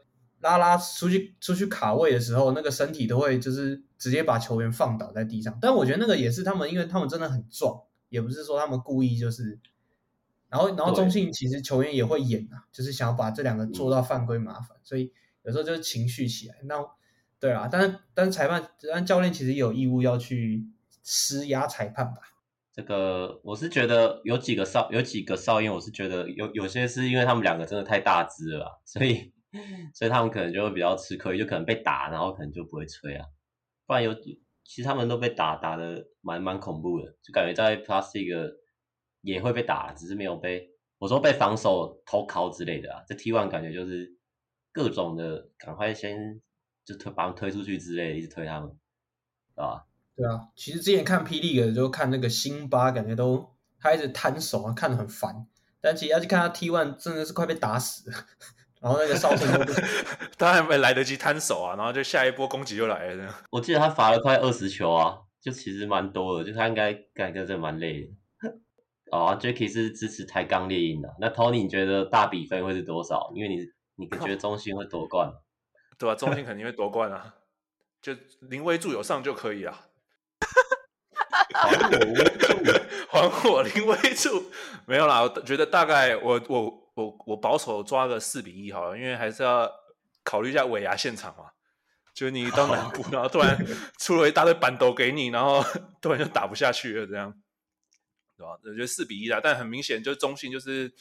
[0.46, 5.58] 拉拉出去出去卡位的时候，那个身体都会就是直接把球员放倒在地上。
[5.60, 7.82] 但我觉得那个也是他们，因为他们真的很壮。
[8.08, 9.58] 也不是说他们故意就是，
[10.48, 16.54] 然后然后中信其实球员也会演啊，就是想要把这两个做到犯规麻烦，嗯、所以有时候就是情绪起来。
[16.62, 16.76] 那
[17.40, 20.64] 对啊，但是但是裁判但教练其实也有义务要去
[21.02, 22.20] 施压裁判吧。
[22.72, 29.32] 这个我是觉得有几个少有几个哨音，我是觉得有有些是因为他们两个真的太大只了，所以
[29.94, 33.26] 所以他们可能就会比较吃亏，就可能被打，然后可能就不会吹啊，
[33.86, 34.14] 不然有。
[34.68, 38.10] 其实他们都被打打的蛮蛮恐怖的，就感觉在 Plus
[39.20, 43.04] 也会被打，只是没有被我说被防守投靠之类的啊。
[43.06, 44.16] 这 T one 感觉就是
[44.72, 46.42] 各种的，赶快先
[46.84, 48.68] 就推把他们推出去之类的，一直推他们，
[49.50, 49.86] 是吧？
[50.16, 55.46] 对啊，其实之前看霹雳的就看那个辛巴，感觉都他一直摊手啊，看得很烦。
[55.80, 58.16] 但其实要去看他 T one，真的是快被打死了。
[58.86, 59.50] 然后那个哨声
[60.38, 63.34] 他还没来得及摊手啊，然后就下一波攻击就来了。
[63.50, 68.08] 我记得他罚了快二十球啊，就其实蛮多的，就他应该干个这蛮累的。
[69.10, 73.32] 哦，Jacky 是支持台钢猎鹰的，那 Tony 你觉得大比分会是多少？
[73.34, 73.56] 因为你
[73.96, 75.32] 你觉得中信会夺冠？
[75.98, 77.34] 对啊，中信肯定会夺冠啊，
[78.00, 79.86] 就临危助有上就可以啊。
[81.52, 82.72] 还我威助，
[83.10, 84.44] 还我林威助，
[84.86, 86.85] 没有啦，我觉得大概我我。
[86.96, 89.70] 我我保守抓个四比一好了，因为还是要
[90.24, 91.50] 考虑一下尾牙现场嘛，
[92.14, 93.54] 就是你到南部， 然后突然
[93.98, 95.62] 出了一大堆板斗给你，然后
[96.00, 97.30] 突然就打不下去了，这样，
[98.38, 98.58] 对吧？
[98.64, 100.94] 我觉得四比一啦，但很明显就是中信就是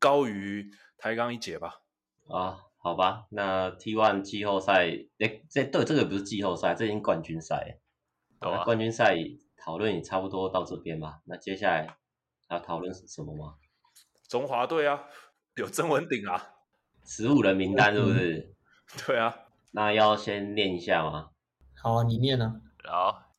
[0.00, 1.82] 高于台钢一截吧。
[2.28, 4.88] 啊，好吧，那 T1 季后赛，
[5.20, 7.78] 哎，这对这个不是季后赛，这已经冠军赛。
[8.40, 9.16] 好吧，冠军赛
[9.56, 11.20] 讨论也差不多到这边吧。
[11.26, 11.96] 那接下来
[12.50, 13.54] 要讨论什么吗？
[14.32, 15.04] 中华队啊，
[15.56, 16.54] 有曾文鼎啊。
[17.04, 18.54] 十五人名单是不是？
[19.06, 19.36] 对啊，
[19.72, 21.32] 那要先念一下吗？
[21.76, 22.62] 好啊，你念啊。
[22.82, 23.34] 好，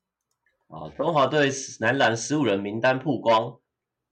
[0.67, 3.59] 啊，中华队男篮十五人名单曝光，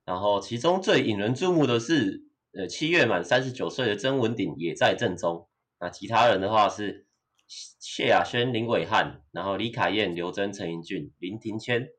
[0.06, 5.48] 然后其中最引人注目的是，呃，七月满三十九岁的曾文鼎也在阵中。
[5.80, 7.06] 那其他人的话是
[7.48, 11.89] 谢亚轩、林伟汉，然后李凯燕、刘真、陈英俊、林庭谦，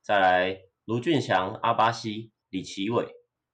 [0.00, 3.08] 再来卢俊祥、阿巴西、李奇伟、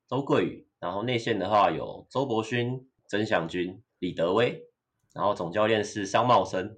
[0.08, 2.88] 周桂宇，然后内线的话有周伯勋。
[3.08, 4.60] 曾祥军、李德威，
[5.14, 6.76] 然后总教练是商茂生，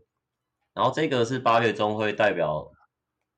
[0.75, 2.71] 然后这个是八月中会代表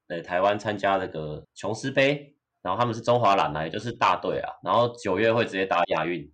[0.09, 6.28] 呃台湾参加那个琼斯杯，然后他们是中华蓝来，就是大队啊，然后九月会直接打亚运，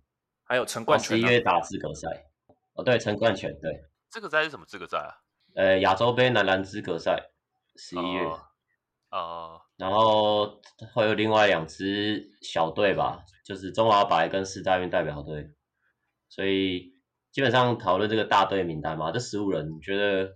[0.45, 2.07] 还有陈冠泉，十一月打资格赛，
[2.73, 3.71] 哦对，陈冠泉对，
[4.09, 5.13] 这个赛是什么资格赛啊？
[5.53, 7.29] 呃亚洲杯男篮资格赛，
[7.75, 8.41] 十一月，哦、
[9.11, 10.61] 呃，呃、然后
[10.93, 15.51] 会有另外两支小队吧，就是中华白跟四大运代表队。
[16.29, 16.93] 所以
[17.31, 20.33] 基本上讨论这个大队名单嘛，这十五人你觉得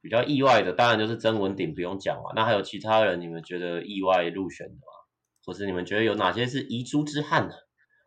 [0.00, 2.32] 比较意外的，当然就是曾文鼎不用讲了。
[2.34, 4.92] 那还有其他人你们觉得意外入选的吗？
[5.44, 7.54] 或是你们觉得有哪些是遗珠之憾呢？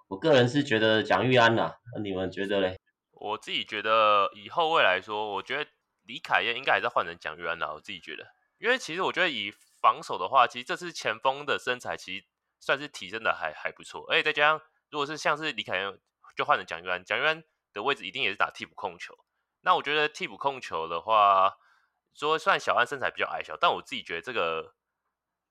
[0.07, 2.77] 我个人是觉得蒋玉安呐，那你们觉得嘞？
[3.11, 5.69] 我自己觉得以后未来说，我觉得
[6.03, 7.73] 李凯燕应该还是换成蒋玉安呐。
[7.73, 8.25] 我自己觉得，
[8.59, 9.51] 因为其实我觉得以
[9.85, 12.25] 防守的话，其实这次前锋的身材其实
[12.59, 16.01] 算是提升的还还不错，而且再加上如果是像是李凯燕。
[16.35, 19.17] 就换成蒋玉安，蒋玉安的位置一定也是打替补控球。
[19.61, 21.55] 那我觉得替补控球的话，
[22.13, 24.75] 说虽然小安身材比较矮小，但我自己觉得这个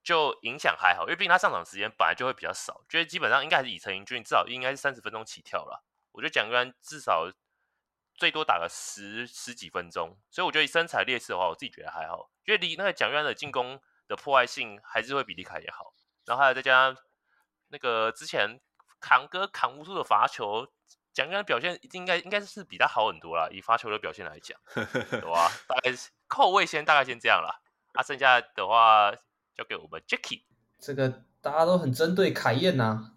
[0.02, 5.82] 就影响还好，因为毕竟他上场时间本来就会比较少，觉得基本上应该还是以陈英俊至少应该是三十分钟起跳了。
[6.12, 7.32] 我觉得蒋玉安至少
[8.14, 15.94] 最多打个十十几分钟，所以我觉得以身材劣势的话，我自己觉得还好，因为离那个蒋玉安的进攻的破坏性还是会比李凯也好。
[16.24, 16.96] 然后还有再加上
[17.68, 18.60] 那个之前。
[19.06, 20.66] 扛哥扛无数的罚球，
[21.12, 23.46] 蒋淯安表现应该应该是比他好很多啦。
[23.52, 25.50] 以罚球的表现来讲，对吧？
[25.68, 27.60] 大概是扣位先大概先这样啦。
[27.92, 29.12] 啊，剩下的话
[29.54, 30.44] 交给我们 Jacky。
[30.78, 33.12] 这个大家都很针对凯燕呐、啊，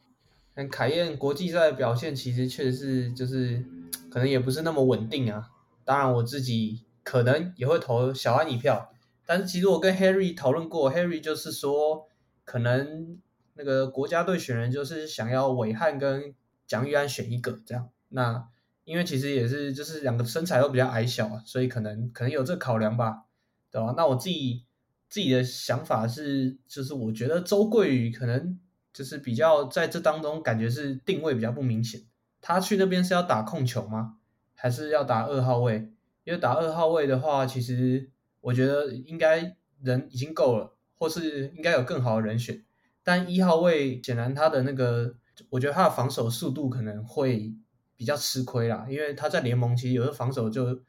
[0.53, 3.63] 但凯燕国际赛的表现其实确实是就是
[4.11, 5.51] 可能也不是那么稳定啊。
[5.85, 8.91] 当然我自己可能也会投小安一票，
[9.27, 12.07] 但是其实我跟 Harry 讨论过，Harry 就是说
[12.43, 13.19] 可能。
[13.59, 16.35] 那个国家队选人就是想要韦翰跟
[16.67, 18.47] 蒋玉安选一个这样，那
[18.83, 23.23] 因为其实也是就是两个身材都比较矮小啊，所以可能可能有这个考量吧，
[23.71, 23.95] 对吧？
[23.97, 24.63] 那我自己
[25.09, 28.59] 自己的想法是，就是我觉得周桂宇可能
[28.93, 32.03] 就是比较在这当中感觉是定位比较不明显，
[32.39, 34.17] 他去那边是要打控球吗？
[34.53, 35.91] 还是要打二号位？
[36.25, 42.63] 因为打二号位的话，其实我觉得应该人已经够了，或是应该有更好的人选。
[43.03, 45.15] 但一号位显然他的那个，
[45.49, 47.55] 我觉得他的防守速度可能会
[47.95, 50.81] 比较吃亏啦，因为他在联盟其实有的防守就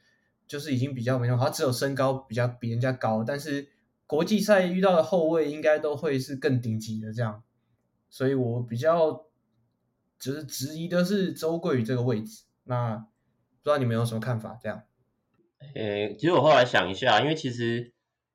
[0.46, 3.68] 就是已经比较没用，他只有身高比较比人家高，但是
[4.06, 7.42] 国际赛遇到的后卫应该都会是更顶级的这样，
[8.10, 9.26] 所以我比较
[10.18, 13.04] 就是质疑的是周桂宇这个位置，那不
[13.64, 14.58] 知道你们有什么看法？
[14.60, 14.82] 这样，
[15.74, 17.92] 呃，其实我后来想一下，因为其实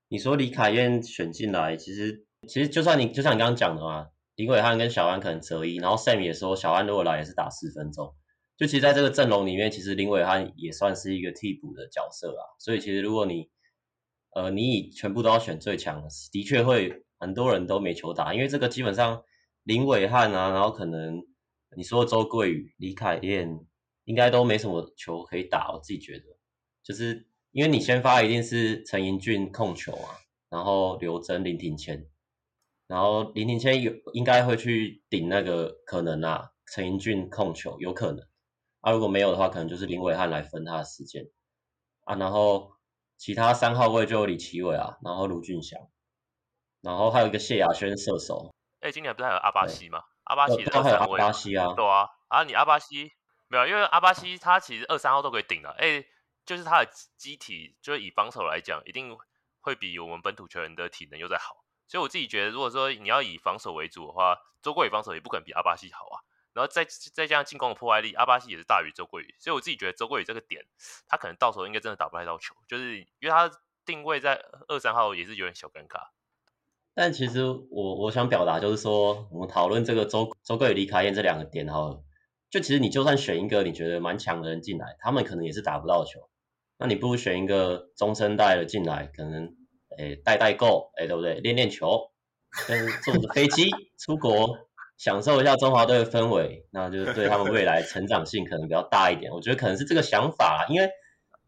[0.07, 2.25] 你说李凯燕选进来，其实。
[2.45, 8.13] 其实就算你就像你刚刚讲的嘛，林伟汉跟小安可能择一，然后 Sam 也说小安如果来也是打四分钟，
[8.57, 12.43] 就其实在这个阵容里面，其实林伟汉也算是一个替补的角色啊。
[12.59, 13.49] 所以其实如果你
[14.35, 19.23] 呃你以全部都要选最强的，的确会很多人都没球打，因为这个基本上
[19.63, 21.23] 林伟汉啊，然后可能
[21.77, 23.57] 你说周桂宇、李凯燕
[24.03, 26.25] 应该都没什么球可以打，我自己觉得，
[26.83, 30.19] 就是因为你先发一定是陈盈俊控球啊，
[30.49, 32.09] 然后刘铮、林庭谦。
[32.85, 38.27] 然后林庭谦有应该会去顶那个可能啊，陈盈俊控球有可能
[38.81, 41.25] 啊，如果没有的话，可能就是林伟汉来分他的时间
[42.03, 42.15] 啊。
[42.15, 42.73] 然后
[43.17, 45.79] 其他三号位就有李奇伟啊，然后卢俊翔，
[46.81, 48.53] 然后还有一个谢亚轩射手。
[48.81, 50.01] 哎，今年不是还有阿巴西吗？
[50.25, 51.19] 阿巴西的二三位。
[51.19, 52.07] 阿巴西啊，对啊。
[52.27, 53.11] 啊，你阿巴西
[53.47, 55.69] 没有，因为阿巴西他其实二三号都可以顶的。
[55.69, 56.03] 哎，
[56.45, 59.17] 就是他的机体，就是以防守来讲，一定
[59.61, 61.63] 会比我们本土球员的体能又再好。
[61.87, 66.23] 所以我自己觉得，如果说你要以防守为主的话，周桂宇防守也不可能比阿巴西好啊。
[66.53, 70.63] 然后再再加上进攻的破坏力，阿巴西也是大于周桂宇，所以我自己觉得周桂宇这个点，
[71.07, 73.49] 他可能到时候应该真的打不太到球，就是因为他
[73.85, 76.09] 定位在二三号也是有点小尴尬。
[76.93, 81.99] 但其实我我想表达就是说，我们讨论这个周周桂宇、李卡燕这两个点哈，
[82.51, 86.29] 就其实你就算选一个你觉得蛮强的人进来，他们可能也是打不到球。
[86.77, 89.55] 那你不如选一个中生代的进来，可能
[89.97, 91.35] 诶代代购，诶对不对？
[91.35, 92.11] 练练球，
[92.67, 93.69] 跟坐着飞机
[93.99, 94.57] 出国，
[94.97, 99.31] 享受一下中华队的氛围，那就是对他们未来成长性可能比较大一点。
[99.31, 100.89] 我觉得可能是这个想法，因为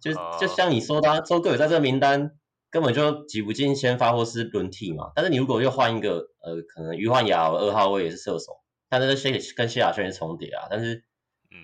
[0.02, 2.32] 就就像你说的，啊，周桂宇在这个名单。
[2.72, 8.48] 根本就挤不进先发或是轮替嘛，但是你如果又换一个，呃，可能于焕雅二号位也是射手，
[8.90, 11.06] 但是谢跟谢亚轩是重叠啊，但是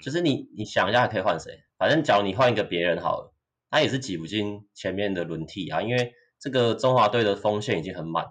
[0.02, 1.60] 就是你你想一下可以换谁？
[1.78, 3.31] 反正假如你换一个别人好了，
[3.72, 8.28] 他也是挤不进前面的轮替啊，因为这个中华队的锋线已经很满，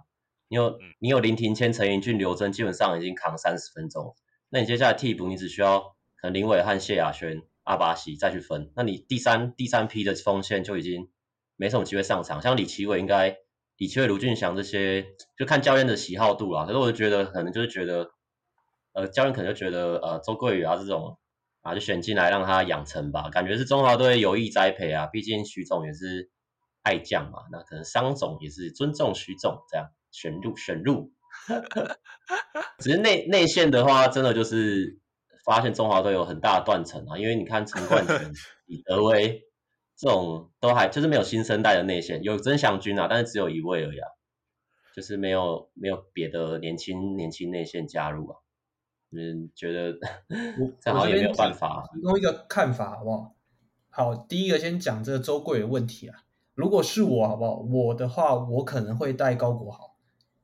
[0.46, 4.14] 你有你有林庭谦、陈盈俊、刘铮，基本上已经扛三十分钟，
[4.50, 5.80] 那你接下来替补你只需要
[6.20, 11.10] 可能林伟汉、谢亚轩、阿巴西再去分，那你第三第三批的锋线就已经。
[11.56, 13.36] 没什么机会上场，像李奇伟应该，
[13.76, 15.04] 李奇伟、卢俊祥这些，
[15.36, 16.64] 就看教练的喜好度啦。
[16.64, 18.08] 可是我就觉得，可能就是觉得，
[18.94, 21.18] 呃，教练可能就觉得，呃，周桂宇啊这种
[21.62, 25.06] 啊，就选进来让他养成吧，感觉是中华队有意栽培啊。
[25.06, 26.30] 毕竟徐总也是
[26.82, 31.12] 爱将嘛，那可能商总也是尊重徐总这样选入选入。
[32.80, 34.98] 只是内内线的话，真的就是
[35.44, 38.16] 发现中华队有很大的断层啊，因为你看陈冠廷、
[38.66, 39.42] 李德威。
[40.02, 44.08] 这种都还就是没有新生代的内线，有曾祥军啊，但是只有一位而已啊，
[44.96, 48.38] 就是没有没有别的年轻年轻内线加入啊，
[49.12, 49.98] 嗯，觉得
[50.80, 51.88] 这好像也没有办法。
[51.94, 53.34] 提供一个看法好不好？
[53.88, 57.56] 好，第一个先讲这个周贵的问题啊，如果是我好不好？
[57.58, 59.96] 我的话，我可能会带高国豪，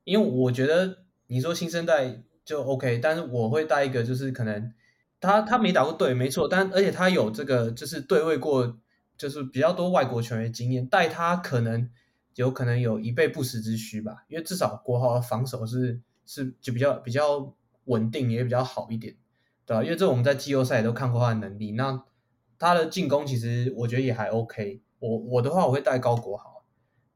[0.03, 4.73] 因为我觉得你说新生代就 OK，但是我会带一个就是可能
[5.19, 8.77] 他他没打过队，没错，但而且他有这个就是对位过。
[9.17, 11.89] 就是比较多外国球员经验，带他可能
[12.35, 17.55] 有可能有一备不时之需吧，因为至少国豪的防守是是就比较比较
[17.87, 19.17] 稳定，也比较好一点，
[19.65, 19.83] 对吧？
[19.83, 22.05] 因为这我们在季后赛也都看过他的能力，那
[22.57, 24.81] 他的进攻其实我觉得也还 OK。
[24.99, 26.63] 我我的话我会带高国豪，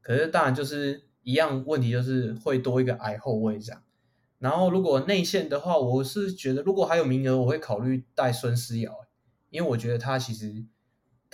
[0.02, 3.82] 可是当然就是一样问题，就是会多一个矮后卫这样。
[4.38, 8.92] 然后如果内线的话，我是觉得如果还有名额，我会考虑带孙思瑶，
[9.48, 10.66] 因为我觉得他其实。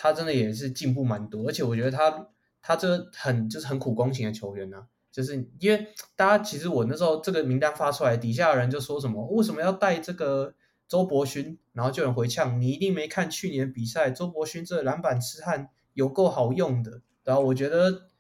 [0.01, 2.28] 他真的也是进步蛮多，而且我觉得他
[2.62, 4.86] 他这很就是很苦攻型的球员呢、
[5.18, 10.54] 就是因为大家其实我那时候这个名单发出来，底下的人就说什么为什么要带这个
[10.86, 18.10] 周伯勋，然后就有人回呛你一定没看去年比赛，周伯勋这篮板痴汉有够好用的，然后我觉得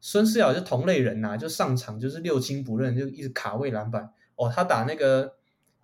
[0.00, 4.12] 孙思尧就同类人呐、就上场就是六亲不认，就一直卡位篮板。
[4.36, 5.34] 哦，他打那个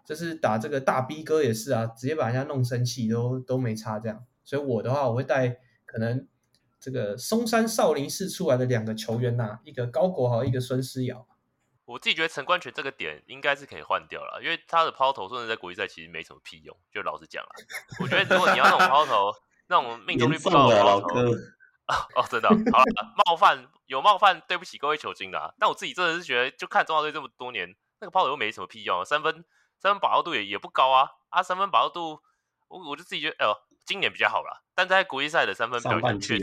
[0.04, 4.24] 就是打这个大 B 哥也是啊，直接把人家弄生气都都没差这样。
[4.44, 6.28] 所以我的话，我会带可能
[6.80, 11.26] 这个嵩山少林寺出来的两个球员呐、啊，一个高国豪，一个孙思尧。
[11.84, 16.74] 我自己觉得陈冠泉这个点应该是可以换掉了，因为他的抛投甚至在国际赛其实没什么屁用。
[16.90, 17.50] 就老实讲了，
[18.00, 19.30] 我觉得如果你要那种抛投，
[19.66, 21.08] 那种命中率不高的抛投，
[22.14, 25.52] 哦，真的好了，冒犯有冒犯，对不起各位球精啦。
[25.58, 29.44] 但我自己真的是觉得，就看中华队这么多年，那个抛投又没什么屁用，三分
[29.78, 32.20] 三分把握度也也不高啊啊，三分把握度，
[32.68, 33.54] 我我就自己觉得，哎呦。
[33.84, 36.38] 今年比较好啦，但在国际赛的三分表现确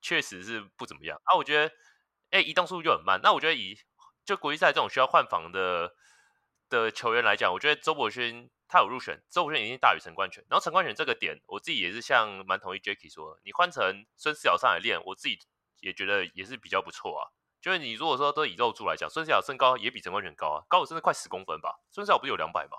[0.00, 1.36] 确实是不怎么样啊。
[1.36, 1.74] 我觉得，
[2.30, 3.20] 哎、欸，移动速度就很慢。
[3.22, 3.76] 那我觉得以
[4.24, 5.92] 就国际赛这种需要换防的
[6.68, 10.44] 的球员来讲，我觉得周伯勋他有入选，周伯勋已经大于陈冠泉。
[10.48, 15.38] 然后陈冠泉这个点，我自己也是像蛮同意 Jacky 说的，你换成孙思尧上来练，我自己
[15.80, 17.30] 也觉得也是比较不错啊。
[17.60, 21.78] 就是你如果说都以肉柱来讲，孙思尧身高也比陈冠泉高啊，高我甚至快十公分吧。
[21.92, 22.78] 孙思尧不是有两百吗？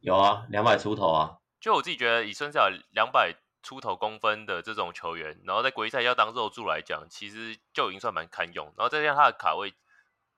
[0.00, 1.38] 有啊，两百出头啊。
[1.60, 8.66] 就我自己觉得，以孙思尧两百出头公分的这种球员，然后在国际赛要当肉柱来讲，其实就已经算蛮堪用。
[8.76, 9.74] 然后再加上他的卡位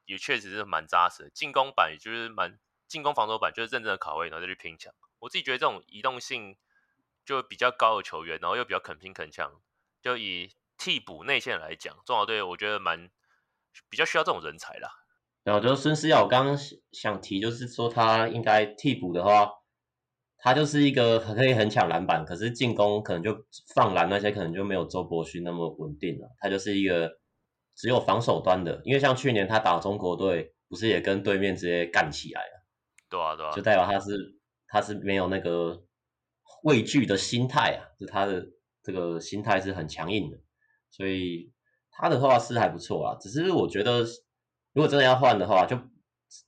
[0.06, 2.58] 也确实是蛮扎实，进攻板也就是蛮
[2.88, 4.92] 进攻防守板就是认真的卡位，然后再去拼抢。
[5.18, 6.56] 我自己觉得这种移动性
[7.26, 9.52] 就比较高的球员，然后又比较肯拼肯抢，
[10.00, 13.10] 就以替补内线来讲，中华队我觉得蛮
[13.90, 14.88] 比较需要这种人才啦。
[15.44, 16.56] 然后就是孙思尧，我刚刚
[16.92, 19.59] 想提就是说他应该替补的话。
[20.42, 23.36] 他就是一个很可以很抢篮板，可是进攻可能就
[23.74, 26.28] 放篮那些可能就没有周伯勋那么稳定了。
[26.38, 27.10] 他就是一个
[27.76, 32.64] 只有防守端的，因为像去年他打中国队，不是也跟对面直接干起来了？
[33.08, 34.16] 对啊，对啊，就代表他是
[34.68, 35.82] 他是没有那个
[36.62, 38.46] 畏惧的心态啊，就他的
[38.82, 40.38] 这个心态是很强硬的，
[40.90, 41.52] 所以
[41.90, 43.16] 他的话是还不错啊。
[43.20, 44.00] 只是我觉得
[44.72, 45.76] 如果真的要换的话，就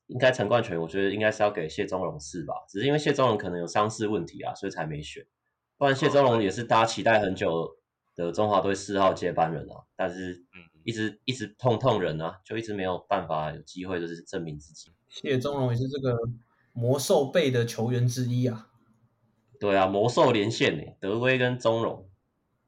[0.06, 5.26] 应该陈冠泉，我觉得应该是要给谢宗荣试吧，只是因为谢宗荣可能有伤势问题啊，所以才没选。
[5.76, 7.76] 不然谢宗荣也是大家期待很久
[8.14, 10.44] 的中华队四号接班人啊，但是
[10.84, 14.90] 一直一直痛痛人啊，就一直没有办法有机会就是证明自己。
[15.08, 16.16] 谢宗荣也是这个
[16.72, 18.68] 魔兽辈的球员之一啊。
[19.58, 22.08] 对啊，魔兽连线呢，德威跟宗荣。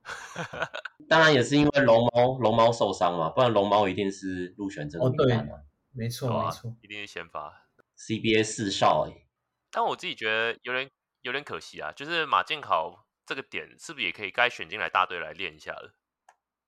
[1.08, 5.62] 当然也是因为龙猫龙猫受伤嘛，不然龙猫一定是入选这个名单啊。
[5.94, 9.26] 没错没错，一定是先发 CBA 四少哎。
[9.70, 10.90] 但我自己觉得有点
[11.22, 15.94] 有点可惜啊，就是马建考这个点是不是也可以该选进来大队来练一下了，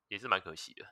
[0.09, 0.87] 也是蛮可惜的。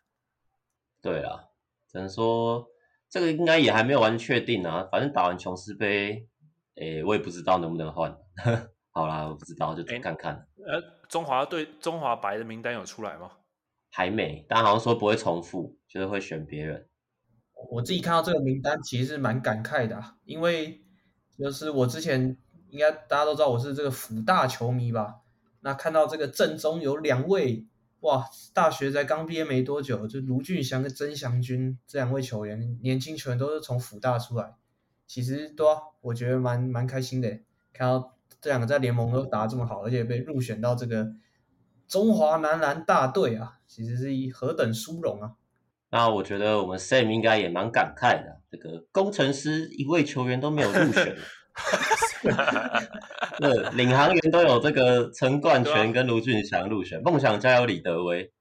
[1.01, 1.45] 对啊，
[1.89, 2.68] 只能说
[3.09, 4.89] 这个应该也还没有完全确定啊。
[4.91, 6.28] 反正打完琼斯杯，
[6.74, 8.16] 诶，我也不知道能不能换。
[8.91, 10.49] 好啦，我不知道，就看看。
[10.66, 13.39] 呃，中华队中华白的名单有出来吗？
[13.91, 16.89] 还没，但好像说不会重复，就是会选别人。
[17.70, 20.82] 我自己看到这个名单，其实是蛮感慨的，因为
[21.38, 22.36] 就是我之前
[22.70, 25.16] 应该大家都知道我是这个辅大球迷吧？
[25.60, 27.66] 那看到这个阵中有两位
[28.00, 34.54] 哇，大学才刚毕业没多久，就卢俊祥跟曾祥军这两位球员，年轻球员都是从辅大出来，
[35.06, 37.40] 其实对啊，我觉得蛮蛮开心的，
[37.72, 38.10] 看到。
[38.40, 41.14] 这两个在联盟都打得这么好，而且被入选到这个
[41.88, 45.32] 中华男篮大队啊，其实是一何等殊荣啊！
[45.95, 51.16] 那我觉得我们 Sam 应该也蛮感慨的，这个工程师一位球员都没有入选，
[53.38, 58.32] 那领航员都有这个陈冠泉跟卢俊祥入选，梦想家有李德威，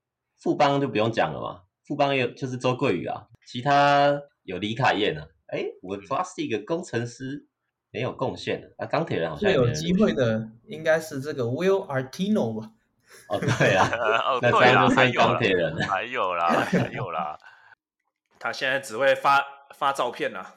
[0.42, 7.46] 富邦就不用讲了嘛，富邦也有就是周桂宇啊，其他有李凯燕啊，哎，我抓是一个工程师。
[7.96, 12.72] 没有贡献的啊，钢铁人好像最有机会的应该是这个 Will Artino 吧？
[13.30, 13.90] 哦，对啊，
[14.28, 17.38] 哦，那对啊，还有钢铁人，还有啦，还有啦，
[18.40, 19.44] 他现在只会发
[19.76, 20.54] 发照片啊，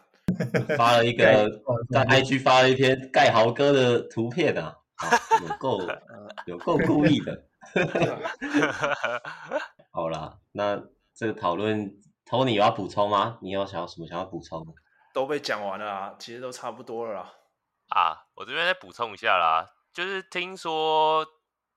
[0.76, 1.48] 发了一个
[1.90, 4.76] 在 IG 发了一篇盖豪哥的图片啊，
[5.48, 5.80] 有够
[6.46, 7.44] 有够故意的。
[9.92, 10.82] 好啦，那
[11.14, 11.90] 这个讨论
[12.28, 13.38] ，Tony 有要补充吗？
[13.40, 14.72] 你有想要什么想要补充的？
[15.14, 17.32] 都被讲完了啊，其实都差不多了啦。
[17.88, 21.26] 啊，我这边再补充一下啦，就是听说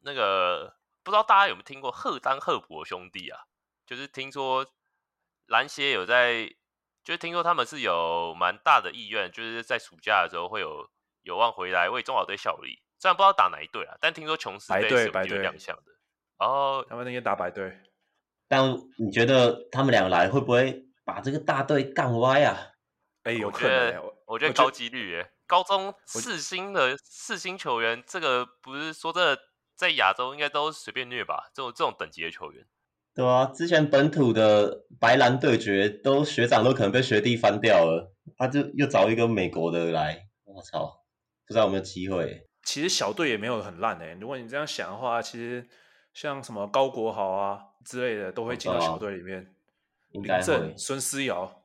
[0.02, 3.40] 那个不知道大家有没有听过赫丹赫伯兄弟啊？
[3.86, 4.66] 就是听说
[5.48, 6.46] 篮协有在，
[7.04, 10.90] 就是听说他们是有蛮大的意愿，就是在暑假的时候会有
[11.24, 12.82] 有望回来为中华队效力。
[13.00, 15.84] 虽然不知道打哪一队啊，但听说琼斯队是有机会亮相的。
[16.38, 17.80] 然后他们那天打白队，
[18.48, 18.62] 但
[18.98, 22.56] 你觉得他们俩来会不会把这个大队干歪啊？
[23.24, 25.32] 哎，有可能，我觉得，我觉得高几率耶。
[25.48, 29.36] 高中四星的四星球员，这个不是说这
[29.80, 31.50] 在亚洲应该都随便虐吧？
[31.54, 32.66] 这种这种等级的球员，
[33.16, 41.02] 对啊，之前本土的白蓝对决，都学长都可能被学弟翻掉了，他就又找一个美国的来，我操，
[41.48, 42.46] 不知道有没有机会。
[42.64, 45.66] 其实小队也没有很烂哎，如果你这样想的话，其实
[46.14, 49.56] 像什么高国豪啊之类的，都会进到小队里面。
[50.12, 50.76] 应该会。
[50.76, 51.64] 孙思尧。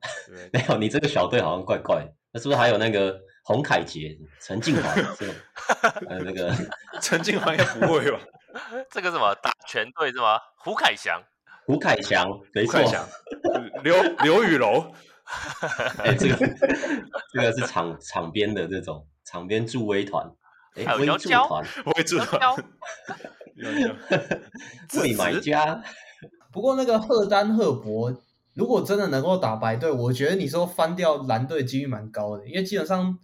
[0.52, 2.14] 没有，你这个小队好像怪怪的。
[2.30, 3.18] 那是不是还有那个
[3.48, 5.34] 洪凯杰、陈静华这种？
[6.06, 6.54] 还有那个
[7.00, 8.20] 陈静华应该不会吧？
[8.92, 10.38] 这个什么打全队是吗？
[10.58, 11.18] 胡凯翔，
[11.64, 12.78] 胡凯翔，没错。
[13.82, 14.92] 刘刘雨柔，
[15.96, 16.36] 哎、欸，这个
[17.32, 20.30] 这个是场场边的这种场边助威团，
[20.74, 20.84] 哎、
[21.16, 21.64] 助团，
[21.96, 22.54] 威助团，
[24.90, 25.82] 自己 买家。
[26.52, 28.14] 不过那个赫丹赫伯。
[28.54, 33.16] 如果真的能够打白队，我觉得你说翻掉蓝队几率蛮高的，因为基本上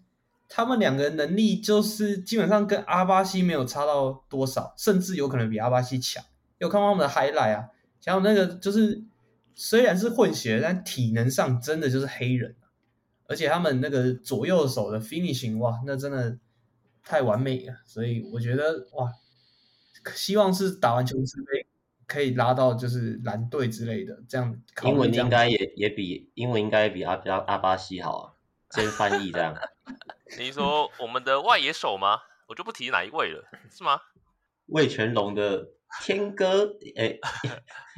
[0.48, 6.24] 他们两个能力就是基本上跟阿巴西没有差到多少，甚至有可能比阿巴西强。
[6.58, 7.68] 有看过他们的 highlight 啊，
[8.00, 9.02] 像那个就是
[9.54, 12.54] 虽然是混血，但体能上真的就是黑人，
[13.26, 16.38] 而且他们那个左右手的 finishing 哇，那真的
[17.02, 19.12] 太完美了，所以我觉得哇，
[20.14, 21.66] 希望是打完琼斯杯。
[22.06, 28.32] 可以拉到就是蓝队之类的，这样，英文应该也也比英文应该比阿阿阿巴西好啊，
[28.72, 29.56] 先翻译这样。
[30.38, 32.20] 你说我们的外野手吗？
[32.46, 34.00] 我就不提哪一位了，是吗？
[34.66, 35.68] 魏全龙的
[36.02, 36.64] 天哥，
[36.96, 37.20] 哎、欸，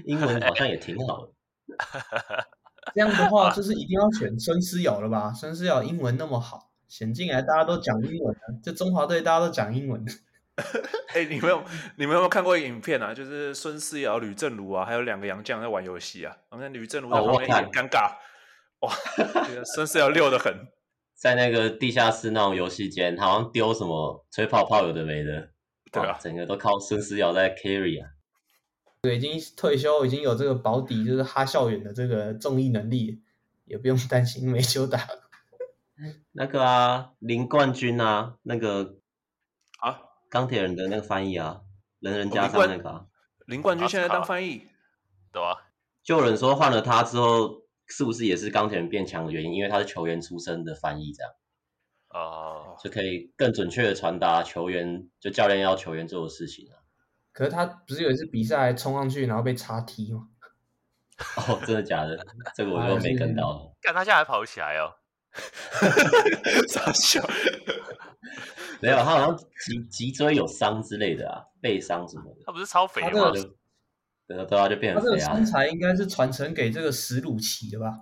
[0.04, 1.32] 英文好像也挺好的。
[2.94, 5.32] 这样的话，就是一定要选孙思尧了吧？
[5.32, 10.04] 孙思尧英文那么好，选进来大家都讲英文的，就中华队大家都讲英文。
[11.08, 11.62] 哎、欸，你们有
[11.96, 13.12] 你们有没有看过一个影片啊？
[13.12, 16.36] 就是孙思尧、吕正如啊，还有两个洋将在玩游戏啊。
[16.50, 18.12] 然后吕政儒在旁边有点尴尬，
[18.80, 18.94] 哦、哇，
[19.74, 20.68] 孙思尧溜得很，
[21.16, 25.50] 在那个地下室那种游戏间，他好像丢什么吹泡泡有的没的，
[25.90, 28.10] 对啊，整个都靠孙思尧在 carry 啊。
[29.00, 33.22] 对，已经退休，已经有这个保底，就是哈校园的这个综艺能力。
[33.68, 35.00] 也不用担心没球打。
[36.30, 38.98] 那个啊，林冠军啊，那个
[39.80, 39.98] 啊，
[40.30, 41.62] 钢铁人的那个翻译啊，
[41.98, 43.06] 人人加上那个、啊、
[43.44, 44.62] 林冠军现在当翻译，
[45.32, 45.56] 对啊，
[46.04, 49.54] 就有人说换了他之后，是不是也是钢铁人变强的原因？
[49.54, 51.32] 因为他是球员出身的翻译，这样
[52.10, 56.78] 哦，就可以更准确的传达球员就教练要球员做的事情啊。
[57.32, 60.28] 可是他不是有一次比赛冲上去然后被插踢吗？
[61.36, 62.18] 哦，真的假的？
[62.54, 63.74] 这个我就没跟到。
[63.82, 64.92] 看他现在还跑起来哦。
[66.68, 67.22] 傻笑，
[68.80, 72.42] 没有，他好像脊脊椎有伤之类的啊，背伤什么的。
[72.46, 73.30] 他不是超肥吗？
[74.28, 75.12] 他、这个、对啊，对啊，就变成肥啊。
[75.12, 78.00] 他这个身材应该是传承给这个史鲁奇的吧？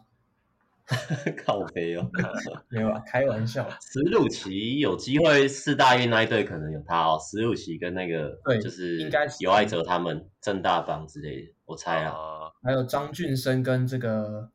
[1.45, 2.11] 靠肥哦，
[2.69, 3.69] 没有啊，开玩笑。
[3.81, 12.13] 史鲁奇有机会四大运那一队可能有他哦，史鲁奇跟那个对，就是应该是尤艾哲他们正大帮之类的，我猜啊。
[12.13, 14.51] 呃、还有张俊生跟这个。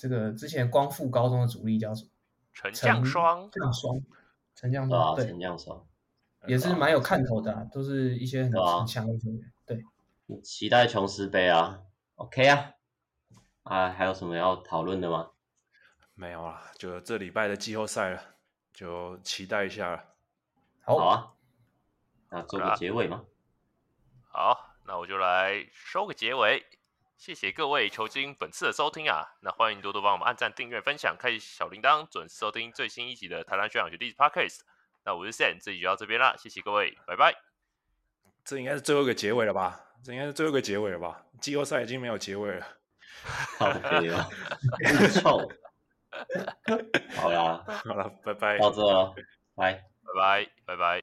[0.00, 2.10] 这个之前光复高中的主力叫什么？
[2.52, 4.00] 陈将双，将双，
[4.54, 5.84] 陈将双，对，陈将双
[6.46, 8.52] 也是蛮有看头的、啊，都是一些很
[8.86, 9.40] 强的球员。
[10.28, 11.80] 对，期待琼斯杯啊
[12.16, 12.72] ，OK 啊，
[13.62, 15.30] 啊，还有什么要讨论的吗？
[16.12, 18.22] 没有了，就这礼拜的季后赛了，
[18.74, 20.04] 就期待一下了。
[20.84, 21.32] 好，好啊，
[22.30, 23.24] 那做个结尾吗？
[24.30, 26.66] 好，那我就来收个结尾。
[27.16, 34.60] 谢谢各位球经本次的收听啊，那欢迎多多帮我们按赞、订阅、分享、开启小铃铛，准时收听最新一集的台湾学长学弟 Podcast。
[35.04, 37.34] 那我是 Sam，这集就到这边啦，谢谢各位，拜拜。
[38.44, 39.87] 这应该是最后一个结尾了吧？
[40.02, 41.22] 这应该是最后一个结尾了吧？
[41.40, 42.66] 季后赛已经没有结尾了，
[43.58, 44.24] 好肥哦，
[45.14, 45.50] 臭。
[47.14, 49.14] 好啦，好了，拜拜，到这了，
[49.54, 49.84] 拜拜
[50.16, 51.02] 拜，拜拜。